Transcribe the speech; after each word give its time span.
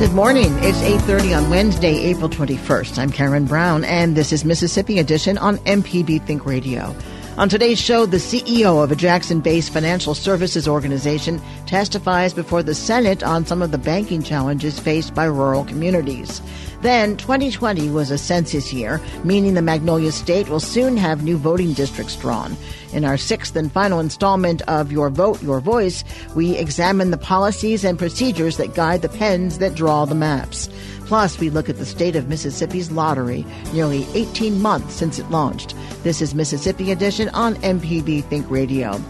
Good 0.00 0.14
morning. 0.14 0.56
It's 0.62 0.80
8:30 0.80 1.36
on 1.36 1.50
Wednesday, 1.50 1.94
April 2.04 2.30
21st. 2.30 2.96
I'm 2.96 3.10
Karen 3.10 3.44
Brown 3.44 3.84
and 3.84 4.16
this 4.16 4.32
is 4.32 4.46
Mississippi 4.46 4.98
Edition 4.98 5.36
on 5.36 5.58
MPB 5.66 6.24
Think 6.26 6.46
Radio. 6.46 6.96
On 7.36 7.50
today's 7.50 7.78
show, 7.78 8.06
the 8.06 8.16
CEO 8.16 8.82
of 8.82 8.90
a 8.90 8.96
Jackson-based 8.96 9.70
financial 9.70 10.14
services 10.14 10.66
organization 10.66 11.38
testifies 11.66 12.32
before 12.32 12.62
the 12.62 12.74
Senate 12.74 13.22
on 13.22 13.44
some 13.44 13.60
of 13.60 13.72
the 13.72 13.78
banking 13.78 14.22
challenges 14.22 14.78
faced 14.78 15.14
by 15.14 15.26
rural 15.26 15.64
communities. 15.64 16.40
Then, 16.80 17.18
2020 17.18 17.90
was 17.90 18.10
a 18.10 18.16
census 18.16 18.72
year, 18.72 19.02
meaning 19.22 19.52
the 19.52 19.60
Magnolia 19.60 20.12
State 20.12 20.48
will 20.48 20.60
soon 20.60 20.96
have 20.96 21.22
new 21.22 21.36
voting 21.36 21.74
districts 21.74 22.16
drawn. 22.16 22.56
In 22.92 23.04
our 23.04 23.16
sixth 23.16 23.54
and 23.54 23.70
final 23.70 24.00
installment 24.00 24.62
of 24.62 24.90
Your 24.90 25.10
Vote, 25.10 25.40
Your 25.42 25.60
Voice, 25.60 26.02
we 26.34 26.56
examine 26.56 27.12
the 27.12 27.18
policies 27.18 27.84
and 27.84 27.98
procedures 27.98 28.56
that 28.56 28.74
guide 28.74 29.02
the 29.02 29.08
pens 29.08 29.58
that 29.58 29.74
draw 29.74 30.04
the 30.04 30.14
maps. 30.14 30.68
Plus, 31.06 31.38
we 31.38 31.50
look 31.50 31.68
at 31.68 31.78
the 31.78 31.86
state 31.86 32.16
of 32.16 32.28
Mississippi's 32.28 32.90
lottery, 32.90 33.46
nearly 33.72 34.06
18 34.14 34.60
months 34.60 34.94
since 34.94 35.18
it 35.18 35.30
launched. 35.30 35.74
This 36.02 36.20
is 36.20 36.34
Mississippi 36.34 36.90
Edition 36.90 37.28
on 37.30 37.54
MPB 37.56 38.24
Think 38.24 38.50
Radio. 38.50 39.00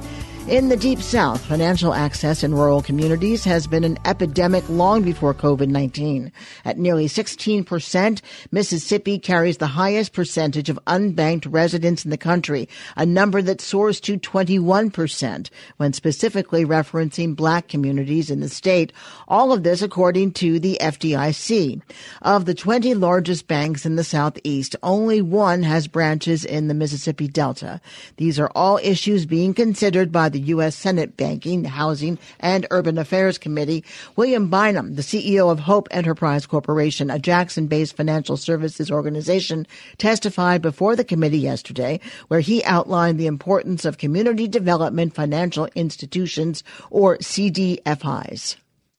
In 0.50 0.68
the 0.68 0.76
Deep 0.76 1.00
South, 1.00 1.40
financial 1.46 1.94
access 1.94 2.42
in 2.42 2.52
rural 2.56 2.82
communities 2.82 3.44
has 3.44 3.68
been 3.68 3.84
an 3.84 3.96
epidemic 4.04 4.68
long 4.68 5.00
before 5.00 5.32
COVID 5.32 5.68
19. 5.68 6.32
At 6.64 6.76
nearly 6.76 7.06
16%, 7.06 8.20
Mississippi 8.50 9.20
carries 9.20 9.58
the 9.58 9.68
highest 9.68 10.12
percentage 10.12 10.68
of 10.68 10.80
unbanked 10.88 11.46
residents 11.48 12.04
in 12.04 12.10
the 12.10 12.16
country, 12.16 12.68
a 12.96 13.06
number 13.06 13.40
that 13.42 13.60
soars 13.60 14.00
to 14.00 14.18
21% 14.18 15.50
when 15.76 15.92
specifically 15.92 16.64
referencing 16.64 17.36
black 17.36 17.68
communities 17.68 18.28
in 18.28 18.40
the 18.40 18.48
state. 18.48 18.92
All 19.28 19.52
of 19.52 19.62
this 19.62 19.82
according 19.82 20.32
to 20.32 20.58
the 20.58 20.76
FDIC. 20.80 21.80
Of 22.22 22.46
the 22.46 22.54
20 22.54 22.94
largest 22.94 23.46
banks 23.46 23.86
in 23.86 23.94
the 23.94 24.02
Southeast, 24.02 24.74
only 24.82 25.22
one 25.22 25.62
has 25.62 25.86
branches 25.86 26.44
in 26.44 26.66
the 26.66 26.74
Mississippi 26.74 27.28
Delta. 27.28 27.80
These 28.16 28.40
are 28.40 28.50
all 28.56 28.80
issues 28.82 29.26
being 29.26 29.54
considered 29.54 30.10
by 30.10 30.28
the 30.28 30.39
U.S. 30.40 30.76
Senate 30.76 31.16
Banking, 31.16 31.64
Housing, 31.64 32.18
and 32.38 32.66
Urban 32.70 32.98
Affairs 32.98 33.38
Committee. 33.38 33.84
William 34.16 34.48
Bynum, 34.48 34.96
the 34.96 35.02
CEO 35.02 35.50
of 35.50 35.60
Hope 35.60 35.88
Enterprise 35.90 36.46
Corporation, 36.46 37.10
a 37.10 37.18
Jackson-based 37.18 37.96
financial 37.96 38.36
services 38.36 38.90
organization, 38.90 39.66
testified 39.98 40.62
before 40.62 40.96
the 40.96 41.04
committee 41.04 41.38
yesterday, 41.38 42.00
where 42.28 42.40
he 42.40 42.64
outlined 42.64 43.18
the 43.18 43.26
importance 43.26 43.84
of 43.84 43.98
community 43.98 44.48
development 44.48 45.14
financial 45.14 45.68
institutions, 45.74 46.64
or 46.90 47.18
CDFIs. 47.18 48.56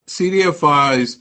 CDFIs 0.08 1.18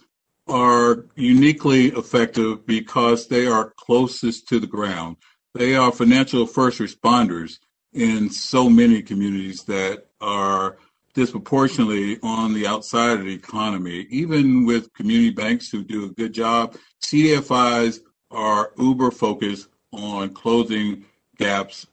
are 0.48 1.06
uniquely 1.14 1.86
effective 1.88 2.66
because 2.66 3.28
they 3.28 3.46
are 3.46 3.72
closest 3.76 4.48
to 4.48 4.58
the 4.58 4.66
ground. 4.66 5.16
They 5.54 5.76
are 5.76 5.92
financial 5.92 6.46
first 6.46 6.78
responders 6.78 7.58
in 7.92 8.30
so 8.30 8.68
many 8.68 9.02
communities 9.02 9.64
that 9.64 10.06
are 10.20 10.76
disproportionately 11.14 12.18
on 12.22 12.54
the 12.54 12.66
outside 12.66 13.18
of 13.18 13.24
the 13.24 13.34
economy. 13.34 14.06
Even 14.10 14.64
with 14.64 14.92
community 14.94 15.30
banks 15.30 15.70
who 15.70 15.82
do 15.82 16.06
a 16.06 16.10
good 16.10 16.32
job, 16.32 16.76
CDFIs 17.02 18.00
are 18.30 18.72
uber 18.78 19.10
focused 19.10 19.68
on 19.92 20.32
closing 20.34 21.04
gaps 21.36 21.86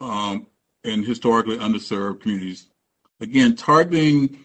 um, 0.00 0.46
in 0.84 1.02
historically 1.02 1.56
underserved 1.56 2.20
communities. 2.20 2.68
Again, 3.20 3.56
targeting 3.56 4.44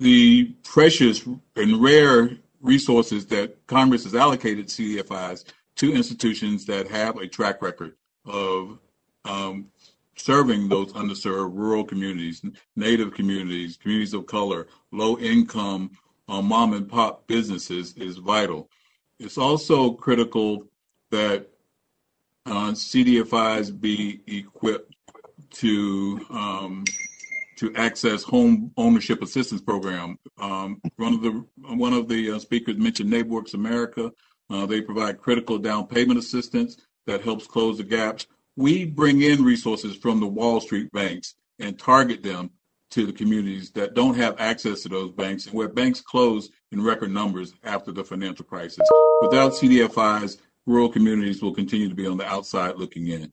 the 0.00 0.46
precious 0.64 1.26
and 1.56 1.82
rare 1.82 2.36
resources 2.60 3.26
that 3.26 3.66
Congress 3.66 4.04
has 4.04 4.14
allocated 4.14 4.66
CDFIs 4.66 5.44
to 5.76 5.94
institutions 5.94 6.66
that 6.66 6.88
have 6.88 7.16
a 7.16 7.26
track 7.26 7.62
record 7.62 7.94
of 8.24 8.78
um, 9.24 9.68
serving 10.18 10.68
those 10.68 10.92
underserved 10.92 11.54
rural 11.54 11.84
communities, 11.84 12.42
native 12.76 13.14
communities, 13.14 13.76
communities 13.76 14.14
of 14.14 14.26
color, 14.26 14.66
low 14.92 15.18
income 15.18 15.90
uh, 16.28 16.42
mom 16.42 16.74
and 16.74 16.88
pop 16.88 17.26
businesses 17.26 17.94
is 17.94 18.18
vital. 18.18 18.68
It's 19.18 19.38
also 19.38 19.92
critical 19.92 20.64
that 21.10 21.48
uh, 22.46 22.72
CDFIs 22.72 23.78
be 23.78 24.20
equipped 24.26 24.94
to 25.50 26.20
um, 26.30 26.84
to 27.56 27.74
access 27.74 28.22
home 28.22 28.70
ownership 28.76 29.22
assistance 29.22 29.60
program. 29.60 30.18
Um, 30.38 30.80
one 30.96 31.14
of 31.14 31.22
the 31.22 31.44
one 31.56 31.92
of 31.92 32.08
the 32.08 32.32
uh, 32.32 32.38
speakers 32.38 32.76
mentioned 32.76 33.10
NeighborWorks 33.10 33.54
America. 33.54 34.12
Uh, 34.50 34.64
they 34.64 34.80
provide 34.80 35.18
critical 35.18 35.58
down 35.58 35.86
payment 35.86 36.18
assistance 36.18 36.76
that 37.06 37.22
helps 37.22 37.46
close 37.46 37.78
the 37.78 37.84
gaps 37.84 38.26
we 38.58 38.84
bring 38.84 39.22
in 39.22 39.44
resources 39.44 39.94
from 39.94 40.18
the 40.18 40.26
Wall 40.26 40.60
Street 40.60 40.90
banks 40.90 41.36
and 41.60 41.78
target 41.78 42.24
them 42.24 42.50
to 42.90 43.06
the 43.06 43.12
communities 43.12 43.70
that 43.70 43.94
don't 43.94 44.16
have 44.16 44.34
access 44.40 44.82
to 44.82 44.88
those 44.88 45.12
banks 45.12 45.46
and 45.46 45.54
where 45.54 45.68
banks 45.68 46.00
close 46.00 46.50
in 46.72 46.82
record 46.82 47.12
numbers 47.12 47.54
after 47.62 47.92
the 47.92 48.02
financial 48.02 48.44
crisis. 48.44 48.84
Without 49.22 49.52
CDFIs, 49.52 50.38
rural 50.66 50.88
communities 50.88 51.40
will 51.40 51.54
continue 51.54 51.88
to 51.88 51.94
be 51.94 52.08
on 52.08 52.16
the 52.16 52.26
outside 52.26 52.74
looking 52.76 53.06
in. 53.06 53.32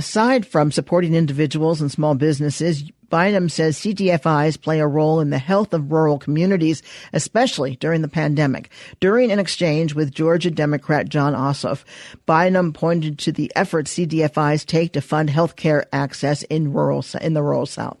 Aside 0.00 0.46
from 0.46 0.72
supporting 0.72 1.14
individuals 1.14 1.82
and 1.82 1.92
small 1.92 2.14
businesses, 2.14 2.84
Bynum 3.10 3.50
says 3.50 3.76
CDFIs 3.76 4.58
play 4.58 4.80
a 4.80 4.86
role 4.86 5.20
in 5.20 5.28
the 5.28 5.36
health 5.36 5.74
of 5.74 5.92
rural 5.92 6.18
communities, 6.18 6.82
especially 7.12 7.76
during 7.76 8.00
the 8.00 8.08
pandemic. 8.08 8.70
During 9.00 9.30
an 9.30 9.38
exchange 9.38 9.94
with 9.94 10.14
Georgia 10.14 10.50
Democrat 10.50 11.10
Jon 11.10 11.34
Ossoff, 11.34 11.84
Bynum 12.24 12.72
pointed 12.72 13.18
to 13.18 13.30
the 13.30 13.52
efforts 13.54 13.92
CDFIs 13.92 14.64
take 14.64 14.94
to 14.94 15.02
fund 15.02 15.28
health 15.28 15.56
care 15.56 15.84
access 15.92 16.44
in 16.44 16.72
rural 16.72 17.04
in 17.20 17.34
the 17.34 17.42
rural 17.42 17.66
South. 17.66 17.98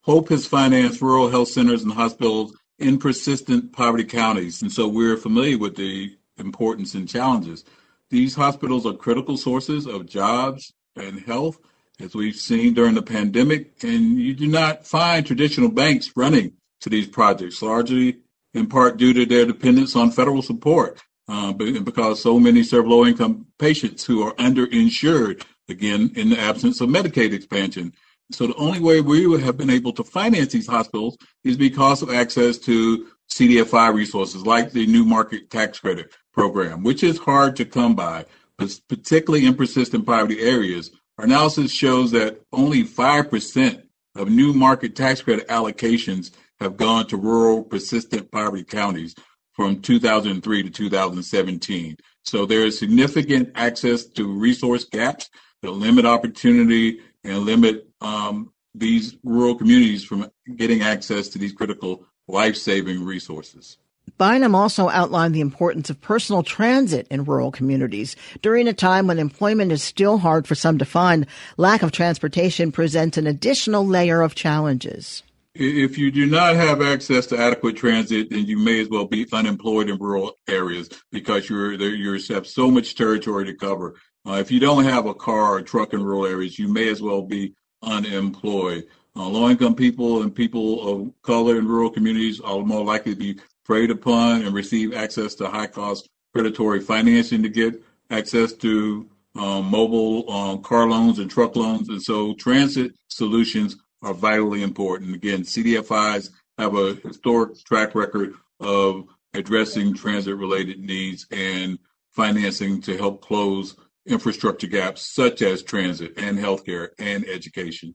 Hope 0.00 0.30
has 0.30 0.44
financed 0.44 1.00
rural 1.00 1.30
health 1.30 1.50
centers 1.50 1.84
and 1.84 1.92
hospitals 1.92 2.52
in 2.80 2.98
persistent 2.98 3.72
poverty 3.72 4.02
counties, 4.02 4.60
and 4.60 4.72
so 4.72 4.88
we're 4.88 5.16
familiar 5.16 5.56
with 5.56 5.76
the 5.76 6.18
importance 6.36 6.94
and 6.94 7.08
challenges. 7.08 7.64
These 8.10 8.34
hospitals 8.34 8.84
are 8.86 8.94
critical 8.94 9.36
sources 9.36 9.86
of 9.86 10.04
jobs 10.04 10.72
and 10.98 11.20
health, 11.20 11.58
as 12.00 12.14
we've 12.14 12.36
seen 12.36 12.74
during 12.74 12.94
the 12.94 13.02
pandemic, 13.02 13.82
and 13.82 14.18
you 14.18 14.34
do 14.34 14.46
not 14.46 14.86
find 14.86 15.26
traditional 15.26 15.70
banks 15.70 16.12
running 16.16 16.52
to 16.80 16.88
these 16.88 17.06
projects, 17.06 17.60
largely 17.62 18.18
in 18.54 18.66
part 18.66 18.96
due 18.96 19.12
to 19.12 19.26
their 19.26 19.46
dependence 19.46 19.96
on 19.96 20.10
federal 20.10 20.42
support, 20.42 21.00
uh, 21.28 21.52
because 21.52 22.22
so 22.22 22.38
many 22.38 22.62
serve 22.62 22.86
low 22.86 23.04
income 23.04 23.46
patients 23.58 24.04
who 24.04 24.22
are 24.22 24.34
underinsured, 24.34 25.42
again, 25.68 26.10
in 26.14 26.30
the 26.30 26.38
absence 26.38 26.80
of 26.80 26.88
Medicaid 26.88 27.32
expansion. 27.32 27.92
So 28.30 28.46
the 28.46 28.54
only 28.56 28.80
way 28.80 29.00
we 29.00 29.26
would 29.26 29.42
have 29.42 29.56
been 29.56 29.70
able 29.70 29.92
to 29.94 30.04
finance 30.04 30.52
these 30.52 30.66
hospitals 30.66 31.16
is 31.44 31.56
because 31.56 32.02
of 32.02 32.10
access 32.10 32.58
to 32.58 33.08
CDFI 33.32 33.92
resources 33.92 34.46
like 34.46 34.72
the 34.72 34.86
New 34.86 35.04
Market 35.04 35.50
Tax 35.50 35.80
Credit 35.80 36.14
Program, 36.32 36.82
which 36.82 37.02
is 37.02 37.18
hard 37.18 37.56
to 37.56 37.64
come 37.64 37.94
by, 37.94 38.24
particularly 38.58 39.46
in 39.46 39.54
persistent 39.54 40.04
poverty 40.06 40.40
areas. 40.40 40.90
Our 41.18 41.24
analysis 41.24 41.72
shows 41.72 42.10
that 42.12 42.40
only 42.52 42.84
5% 42.84 43.82
of 44.16 44.28
new 44.28 44.52
market 44.52 44.96
tax 44.96 45.22
credit 45.22 45.48
allocations 45.48 46.32
have 46.60 46.76
gone 46.76 47.06
to 47.08 47.16
rural 47.16 47.62
persistent 47.62 48.30
poverty 48.30 48.64
counties 48.64 49.14
from 49.52 49.80
2003 49.80 50.62
to 50.64 50.70
2017. 50.70 51.96
So 52.24 52.46
there 52.46 52.64
is 52.64 52.78
significant 52.78 53.52
access 53.54 54.04
to 54.04 54.32
resource 54.32 54.84
gaps 54.84 55.30
that 55.62 55.70
limit 55.70 56.04
opportunity 56.04 57.00
and 57.24 57.38
limit 57.40 57.88
um, 58.00 58.52
these 58.74 59.16
rural 59.24 59.54
communities 59.54 60.04
from 60.04 60.30
getting 60.56 60.82
access 60.82 61.28
to 61.28 61.38
these 61.38 61.52
critical 61.52 62.06
life 62.28 62.56
saving 62.56 63.04
resources. 63.04 63.78
Bynum 64.16 64.54
also 64.54 64.88
outlined 64.88 65.34
the 65.34 65.40
importance 65.40 65.90
of 65.90 66.00
personal 66.00 66.42
transit 66.42 67.06
in 67.10 67.24
rural 67.24 67.50
communities. 67.50 68.16
During 68.40 68.68
a 68.68 68.72
time 68.72 69.06
when 69.06 69.18
employment 69.18 69.72
is 69.72 69.82
still 69.82 70.18
hard 70.18 70.46
for 70.46 70.54
some 70.54 70.78
to 70.78 70.84
find, 70.84 71.26
lack 71.56 71.82
of 71.82 71.92
transportation 71.92 72.72
presents 72.72 73.18
an 73.18 73.26
additional 73.26 73.86
layer 73.86 74.22
of 74.22 74.34
challenges. 74.34 75.22
If 75.54 75.98
you 75.98 76.12
do 76.12 76.24
not 76.26 76.54
have 76.54 76.80
access 76.80 77.26
to 77.26 77.38
adequate 77.38 77.76
transit, 77.76 78.30
then 78.30 78.46
you 78.46 78.58
may 78.58 78.80
as 78.80 78.88
well 78.88 79.06
be 79.06 79.26
unemployed 79.32 79.90
in 79.90 79.98
rural 79.98 80.38
areas 80.48 80.88
because 81.10 81.50
you're 81.50 81.72
you 81.72 82.12
have 82.32 82.46
so 82.46 82.70
much 82.70 82.94
territory 82.94 83.44
to 83.46 83.54
cover. 83.54 83.96
Uh, 84.24 84.34
if 84.34 84.52
you 84.52 84.60
don't 84.60 84.84
have 84.84 85.06
a 85.06 85.14
car 85.14 85.54
or 85.54 85.62
truck 85.62 85.94
in 85.94 86.02
rural 86.04 86.26
areas, 86.26 86.58
you 86.58 86.68
may 86.68 86.88
as 86.88 87.02
well 87.02 87.22
be 87.22 87.54
unemployed. 87.82 88.84
Uh, 89.16 89.26
low-income 89.26 89.74
people 89.74 90.22
and 90.22 90.32
people 90.32 90.88
of 90.88 91.22
color 91.22 91.58
in 91.58 91.66
rural 91.66 91.90
communities 91.90 92.40
are 92.40 92.60
more 92.60 92.84
likely 92.84 93.14
to 93.14 93.18
be 93.18 93.40
preyed 93.68 93.90
upon 93.90 94.42
and 94.42 94.54
receive 94.54 94.94
access 94.94 95.34
to 95.36 95.48
high-cost 95.48 96.08
predatory 96.32 96.80
financing 96.80 97.42
to 97.42 97.50
get 97.50 97.80
access 98.10 98.54
to 98.54 99.08
um, 99.36 99.66
mobile 99.66 100.28
um, 100.32 100.62
car 100.62 100.88
loans 100.88 101.18
and 101.18 101.30
truck 101.30 101.54
loans. 101.54 101.90
And 101.90 102.02
so 102.02 102.34
transit 102.34 102.92
solutions 103.08 103.76
are 104.02 104.14
vitally 104.14 104.62
important. 104.62 105.14
Again, 105.14 105.42
CDFIs 105.42 106.30
have 106.56 106.74
a 106.74 106.94
historic 106.94 107.62
track 107.64 107.94
record 107.94 108.32
of 108.58 109.04
addressing 109.34 109.94
transit-related 109.94 110.80
needs 110.80 111.26
and 111.30 111.78
financing 112.12 112.80
to 112.80 112.96
help 112.96 113.20
close 113.20 113.76
infrastructure 114.06 114.66
gaps 114.66 115.02
such 115.14 115.42
as 115.42 115.62
transit 115.62 116.14
and 116.16 116.38
healthcare 116.38 116.88
and 116.98 117.26
education. 117.26 117.94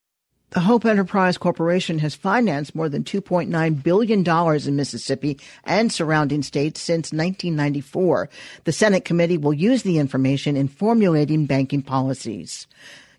The 0.54 0.60
Hope 0.60 0.86
Enterprise 0.86 1.40
Corporation 1.40 1.98
has 1.98 2.14
financed 2.14 2.76
more 2.76 2.88
than 2.88 3.04
$2.9 3.04 3.82
billion 3.82 4.68
in 4.68 4.76
Mississippi 4.76 5.40
and 5.64 5.92
surrounding 5.92 6.44
states 6.44 6.80
since 6.80 7.12
1994. 7.12 8.30
The 8.66 8.72
Senate 8.72 9.04
committee 9.04 9.40
will 9.40 9.56
use 9.56 9.82
the 9.82 9.98
information 9.98 10.56
in 10.56 10.68
formulating 10.68 11.48
banking 11.48 11.82
policies. 11.82 12.68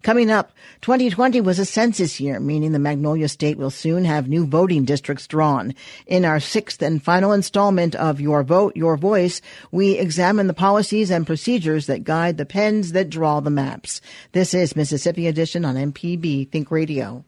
Coming 0.04 0.30
up, 0.30 0.52
2020 0.82 1.40
was 1.40 1.58
a 1.58 1.64
census 1.64 2.20
year, 2.20 2.38
meaning 2.38 2.72
the 2.72 2.78
Magnolia 2.78 3.26
State 3.26 3.56
will 3.56 3.70
soon 3.70 4.04
have 4.04 4.28
new 4.28 4.46
voting 4.46 4.84
districts 4.84 5.26
drawn. 5.26 5.74
In 6.06 6.26
our 6.26 6.40
sixth 6.40 6.82
and 6.82 7.02
final 7.02 7.32
installment 7.32 7.94
of 7.94 8.20
Your 8.20 8.42
Vote, 8.42 8.76
Your 8.76 8.98
Voice, 8.98 9.40
we 9.72 9.92
examine 9.92 10.46
the 10.46 10.52
policies 10.52 11.10
and 11.10 11.26
procedures 11.26 11.86
that 11.86 12.04
guide 12.04 12.36
the 12.36 12.44
pens 12.44 12.92
that 12.92 13.08
draw 13.08 13.40
the 13.40 13.48
maps. 13.48 14.02
This 14.32 14.52
is 14.52 14.76
Mississippi 14.76 15.26
Edition 15.26 15.64
on 15.64 15.74
MPB 15.74 16.50
Think 16.50 16.70
Radio. 16.70 17.24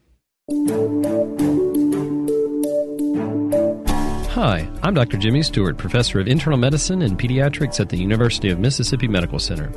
Hi, 4.32 4.68
I'm 4.82 4.92
Dr. 4.92 5.16
Jimmy 5.16 5.42
Stewart, 5.42 5.78
professor 5.78 6.20
of 6.20 6.28
internal 6.28 6.58
medicine 6.58 7.00
and 7.00 7.18
pediatrics 7.18 7.80
at 7.80 7.88
the 7.88 7.96
University 7.96 8.50
of 8.50 8.58
Mississippi 8.58 9.08
Medical 9.08 9.38
Center. 9.38 9.72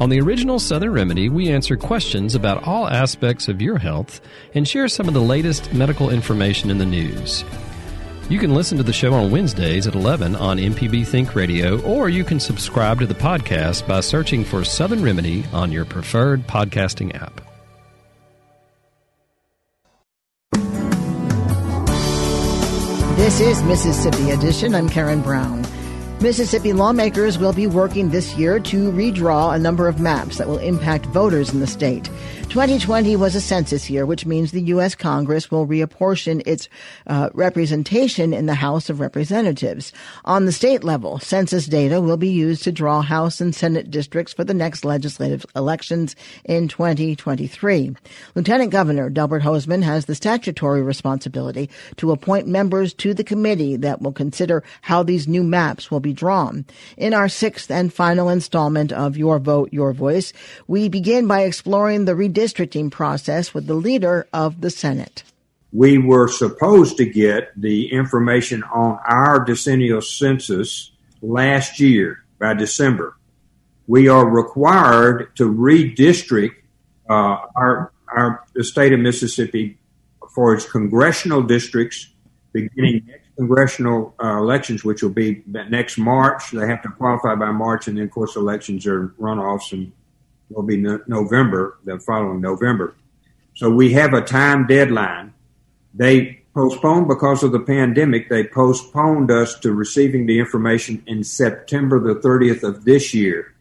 On 0.00 0.08
the 0.08 0.20
original 0.20 0.58
Southern 0.58 0.92
Remedy, 0.92 1.28
we 1.28 1.48
answer 1.50 1.76
questions 1.76 2.34
about 2.34 2.66
all 2.66 2.88
aspects 2.88 3.46
of 3.48 3.62
your 3.62 3.78
health 3.78 4.20
and 4.54 4.66
share 4.66 4.88
some 4.88 5.06
of 5.06 5.14
the 5.14 5.20
latest 5.20 5.72
medical 5.72 6.10
information 6.10 6.70
in 6.70 6.78
the 6.78 6.86
news. 6.86 7.44
You 8.28 8.38
can 8.38 8.54
listen 8.54 8.78
to 8.78 8.84
the 8.84 8.92
show 8.92 9.12
on 9.12 9.30
Wednesdays 9.30 9.86
at 9.86 9.94
11 9.94 10.34
on 10.36 10.56
MPB 10.56 11.06
Think 11.06 11.34
Radio, 11.34 11.80
or 11.82 12.08
you 12.08 12.24
can 12.24 12.40
subscribe 12.40 12.98
to 13.00 13.06
the 13.06 13.14
podcast 13.14 13.86
by 13.86 14.00
searching 14.00 14.44
for 14.44 14.64
Southern 14.64 15.02
Remedy 15.04 15.44
on 15.52 15.70
your 15.70 15.84
preferred 15.84 16.46
podcasting 16.46 17.14
app. 17.14 17.40
This 23.16 23.40
is 23.40 23.62
Mississippi 23.62 24.30
Edition. 24.30 24.74
I'm 24.74 24.88
Karen 24.88 25.20
Brown. 25.22 25.64
Mississippi 26.22 26.72
lawmakers 26.72 27.36
will 27.36 27.52
be 27.52 27.66
working 27.66 28.10
this 28.10 28.36
year 28.36 28.60
to 28.60 28.92
redraw 28.92 29.52
a 29.52 29.58
number 29.58 29.88
of 29.88 29.98
maps 29.98 30.38
that 30.38 30.46
will 30.46 30.58
impact 30.58 31.06
voters 31.06 31.52
in 31.52 31.58
the 31.58 31.66
state. 31.66 32.08
2020 32.48 33.16
was 33.16 33.34
a 33.34 33.40
census 33.40 33.88
year, 33.88 34.04
which 34.04 34.26
means 34.26 34.52
the 34.52 34.60
U.S. 34.64 34.94
Congress 34.94 35.50
will 35.50 35.66
reapportion 35.66 36.42
its 36.44 36.68
uh, 37.06 37.30
representation 37.32 38.34
in 38.34 38.44
the 38.44 38.54
House 38.54 38.90
of 38.90 39.00
Representatives. 39.00 39.90
On 40.26 40.44
the 40.44 40.52
state 40.52 40.84
level, 40.84 41.18
census 41.18 41.66
data 41.66 42.00
will 42.00 42.18
be 42.18 42.28
used 42.28 42.62
to 42.64 42.70
draw 42.70 43.00
House 43.00 43.40
and 43.40 43.54
Senate 43.54 43.90
districts 43.90 44.34
for 44.34 44.44
the 44.44 44.52
next 44.52 44.84
legislative 44.84 45.46
elections 45.56 46.14
in 46.44 46.68
2023. 46.68 47.96
Lieutenant 48.34 48.70
Governor 48.70 49.08
Delbert 49.08 49.42
Hosemann 49.42 49.82
has 49.82 50.04
the 50.04 50.14
statutory 50.14 50.82
responsibility 50.82 51.70
to 51.96 52.12
appoint 52.12 52.46
members 52.46 52.92
to 52.94 53.14
the 53.14 53.24
committee 53.24 53.76
that 53.76 54.02
will 54.02 54.12
consider 54.12 54.62
how 54.82 55.02
these 55.02 55.26
new 55.26 55.42
maps 55.42 55.90
will 55.90 56.00
be 56.00 56.11
drawn. 56.12 56.64
In 56.96 57.14
our 57.14 57.28
sixth 57.28 57.70
and 57.70 57.92
final 57.92 58.28
installment 58.28 58.92
of 58.92 59.16
Your 59.16 59.38
Vote, 59.38 59.72
Your 59.72 59.92
Voice, 59.92 60.32
we 60.66 60.88
begin 60.88 61.26
by 61.26 61.42
exploring 61.42 62.04
the 62.04 62.12
redistricting 62.12 62.90
process 62.90 63.54
with 63.54 63.66
the 63.66 63.74
leader 63.74 64.26
of 64.32 64.60
the 64.60 64.70
Senate. 64.70 65.24
We 65.72 65.98
were 65.98 66.28
supposed 66.28 66.98
to 66.98 67.06
get 67.06 67.52
the 67.56 67.90
information 67.92 68.62
on 68.64 68.98
our 69.08 69.42
decennial 69.44 70.02
census 70.02 70.92
last 71.22 71.80
year 71.80 72.24
by 72.38 72.54
December. 72.54 73.16
We 73.86 74.08
are 74.08 74.28
required 74.28 75.34
to 75.36 75.52
redistrict 75.52 76.56
uh, 77.08 77.38
our, 77.56 77.92
our 78.08 78.44
the 78.54 78.64
state 78.64 78.92
of 78.92 79.00
Mississippi 79.00 79.78
for 80.34 80.54
its 80.54 80.70
congressional 80.70 81.42
districts 81.42 82.08
beginning 82.52 83.02
next 83.06 83.21
congressional 83.36 84.14
uh, 84.22 84.36
elections, 84.36 84.84
which 84.84 85.02
will 85.02 85.10
be 85.10 85.42
next 85.46 85.98
March. 85.98 86.50
They 86.50 86.66
have 86.66 86.82
to 86.82 86.90
qualify 86.90 87.34
by 87.34 87.50
March, 87.50 87.88
and 87.88 87.96
then, 87.96 88.04
of 88.04 88.10
course, 88.10 88.36
elections 88.36 88.86
are 88.86 89.08
runoffs 89.20 89.72
and 89.72 89.92
will 90.50 90.62
be 90.62 90.76
no- 90.76 91.00
November, 91.06 91.78
the 91.84 91.98
following 91.98 92.40
November. 92.40 92.94
So 93.54 93.70
we 93.70 93.92
have 93.92 94.12
a 94.14 94.22
time 94.22 94.66
deadline. 94.66 95.34
They 95.94 96.42
postponed 96.54 97.08
because 97.08 97.42
of 97.42 97.52
the 97.52 97.60
pandemic. 97.60 98.28
They 98.28 98.44
postponed 98.44 99.30
us 99.30 99.58
to 99.60 99.72
receiving 99.72 100.26
the 100.26 100.38
information 100.38 101.02
in 101.06 101.24
September 101.24 102.00
the 102.00 102.20
30th 102.20 102.62
of 102.62 102.84
this 102.84 103.14
year. 103.14 103.54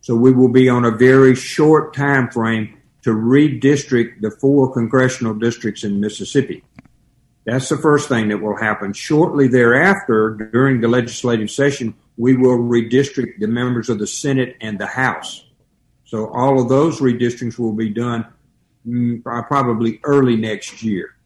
So 0.00 0.16
we 0.16 0.32
will 0.32 0.48
be 0.48 0.68
on 0.68 0.84
a 0.84 0.90
very 0.90 1.34
short 1.34 1.94
time 1.94 2.28
frame 2.30 2.76
to 3.02 3.10
redistrict 3.10 4.20
the 4.20 4.30
four 4.30 4.72
congressional 4.72 5.34
districts 5.34 5.84
in 5.84 6.00
Mississippi. 6.00 6.64
That's 7.44 7.68
the 7.68 7.76
first 7.76 8.08
thing 8.08 8.28
that 8.28 8.38
will 8.38 8.56
happen. 8.56 8.92
Shortly 8.92 9.48
thereafter, 9.48 10.30
during 10.52 10.80
the 10.80 10.88
legislative 10.88 11.50
session, 11.50 11.94
we 12.16 12.36
will 12.36 12.58
redistrict 12.58 13.40
the 13.40 13.48
members 13.48 13.88
of 13.88 13.98
the 13.98 14.06
Senate 14.06 14.56
and 14.60 14.78
the 14.78 14.86
House. 14.86 15.44
So 16.04 16.28
all 16.28 16.60
of 16.60 16.68
those 16.68 17.00
redistricts 17.00 17.58
will 17.58 17.72
be 17.72 17.88
done 17.88 18.26
mm, 18.86 19.22
probably 19.22 19.98
early 20.04 20.36
next 20.36 20.82
year. 20.82 21.16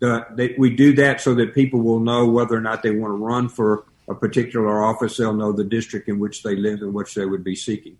The, 0.00 0.26
they, 0.30 0.54
we 0.56 0.74
do 0.74 0.94
that 0.94 1.20
so 1.20 1.34
that 1.34 1.54
people 1.54 1.80
will 1.80 2.00
know 2.00 2.26
whether 2.26 2.56
or 2.56 2.60
not 2.60 2.82
they 2.82 2.92
want 2.92 3.12
to 3.12 3.16
run 3.16 3.48
for 3.48 3.84
a 4.08 4.14
particular 4.14 4.82
office. 4.82 5.16
They'll 5.16 5.34
know 5.34 5.52
the 5.52 5.64
district 5.64 6.08
in 6.08 6.18
which 6.18 6.42
they 6.42 6.56
live 6.56 6.80
and 6.82 6.94
which 6.94 7.14
they 7.14 7.26
would 7.26 7.44
be 7.44 7.56
seeking. 7.56 7.98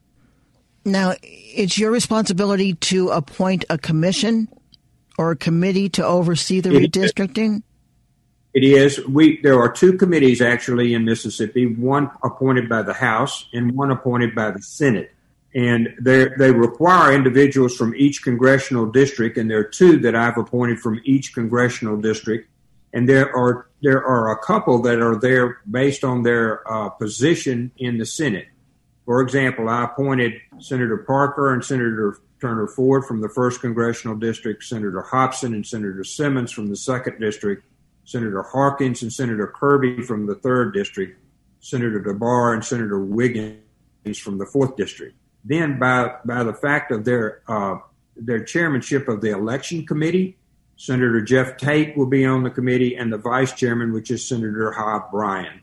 Now, 0.84 1.14
it's 1.22 1.76
your 1.76 1.90
responsibility 1.90 2.74
to 2.74 3.10
appoint 3.10 3.64
a 3.68 3.76
commission 3.76 4.48
or 5.18 5.32
a 5.32 5.36
committee 5.36 5.90
to 5.90 6.06
oversee 6.06 6.60
the 6.60 6.74
it 6.74 6.92
redistricting. 6.92 7.56
Is. 7.56 7.62
It 8.54 8.64
is. 8.64 9.06
We 9.06 9.42
there 9.42 9.60
are 9.60 9.70
two 9.70 9.98
committees 9.98 10.40
actually 10.40 10.94
in 10.94 11.04
Mississippi. 11.04 11.66
One 11.66 12.10
appointed 12.24 12.68
by 12.68 12.82
the 12.82 12.94
House 12.94 13.46
and 13.52 13.72
one 13.72 13.90
appointed 13.90 14.34
by 14.34 14.52
the 14.52 14.62
Senate. 14.62 15.12
and 15.54 15.88
they 16.00 16.50
require 16.52 17.12
individuals 17.12 17.76
from 17.76 17.94
each 17.96 18.22
congressional 18.22 18.86
district, 18.86 19.38
and 19.38 19.50
there 19.50 19.58
are 19.58 19.64
two 19.64 19.98
that 19.98 20.14
I've 20.14 20.36
appointed 20.36 20.78
from 20.78 21.00
each 21.04 21.32
congressional 21.32 21.96
district, 21.96 22.48
and 22.92 23.08
there 23.08 23.34
are 23.34 23.66
there 23.82 24.04
are 24.04 24.30
a 24.30 24.38
couple 24.38 24.82
that 24.82 25.00
are 25.00 25.16
there 25.16 25.58
based 25.68 26.04
on 26.04 26.22
their 26.22 26.70
uh, 26.70 26.90
position 26.90 27.72
in 27.78 27.98
the 27.98 28.06
Senate. 28.06 28.48
For 29.04 29.22
example, 29.22 29.68
I 29.68 29.84
appointed 29.84 30.34
Senator 30.58 30.98
Parker 30.98 31.52
and 31.52 31.64
Senator 31.64 32.18
Turner 32.40 32.66
Ford 32.66 33.04
from 33.04 33.20
the 33.20 33.28
first 33.28 33.60
congressional 33.60 34.16
district, 34.16 34.64
Senator 34.64 35.02
Hopson 35.02 35.54
and 35.54 35.66
Senator 35.66 36.04
Simmons 36.04 36.52
from 36.52 36.68
the 36.68 36.76
second 36.76 37.18
district, 37.20 37.64
Senator 38.04 38.42
Harkins 38.42 39.02
and 39.02 39.12
Senator 39.12 39.46
Kirby 39.46 40.02
from 40.02 40.26
the 40.26 40.34
third 40.34 40.72
district, 40.72 41.20
Senator 41.60 42.00
DeBar 42.00 42.54
and 42.54 42.64
Senator 42.64 42.98
Wiggins 42.98 44.18
from 44.18 44.38
the 44.38 44.46
fourth 44.46 44.76
district. 44.76 45.16
Then, 45.44 45.78
by 45.78 46.14
by 46.24 46.44
the 46.44 46.54
fact 46.54 46.90
of 46.90 47.04
their 47.04 47.42
uh, 47.48 47.78
their 48.16 48.42
chairmanship 48.42 49.08
of 49.08 49.20
the 49.20 49.30
election 49.30 49.86
committee, 49.86 50.36
Senator 50.76 51.20
Jeff 51.20 51.56
Tate 51.56 51.96
will 51.96 52.06
be 52.06 52.24
on 52.24 52.44
the 52.44 52.50
committee, 52.50 52.96
and 52.96 53.12
the 53.12 53.18
vice 53.18 53.52
chairman, 53.52 53.92
which 53.92 54.10
is 54.10 54.26
Senator 54.26 54.72
Hob 54.72 55.10
Bryan. 55.10 55.60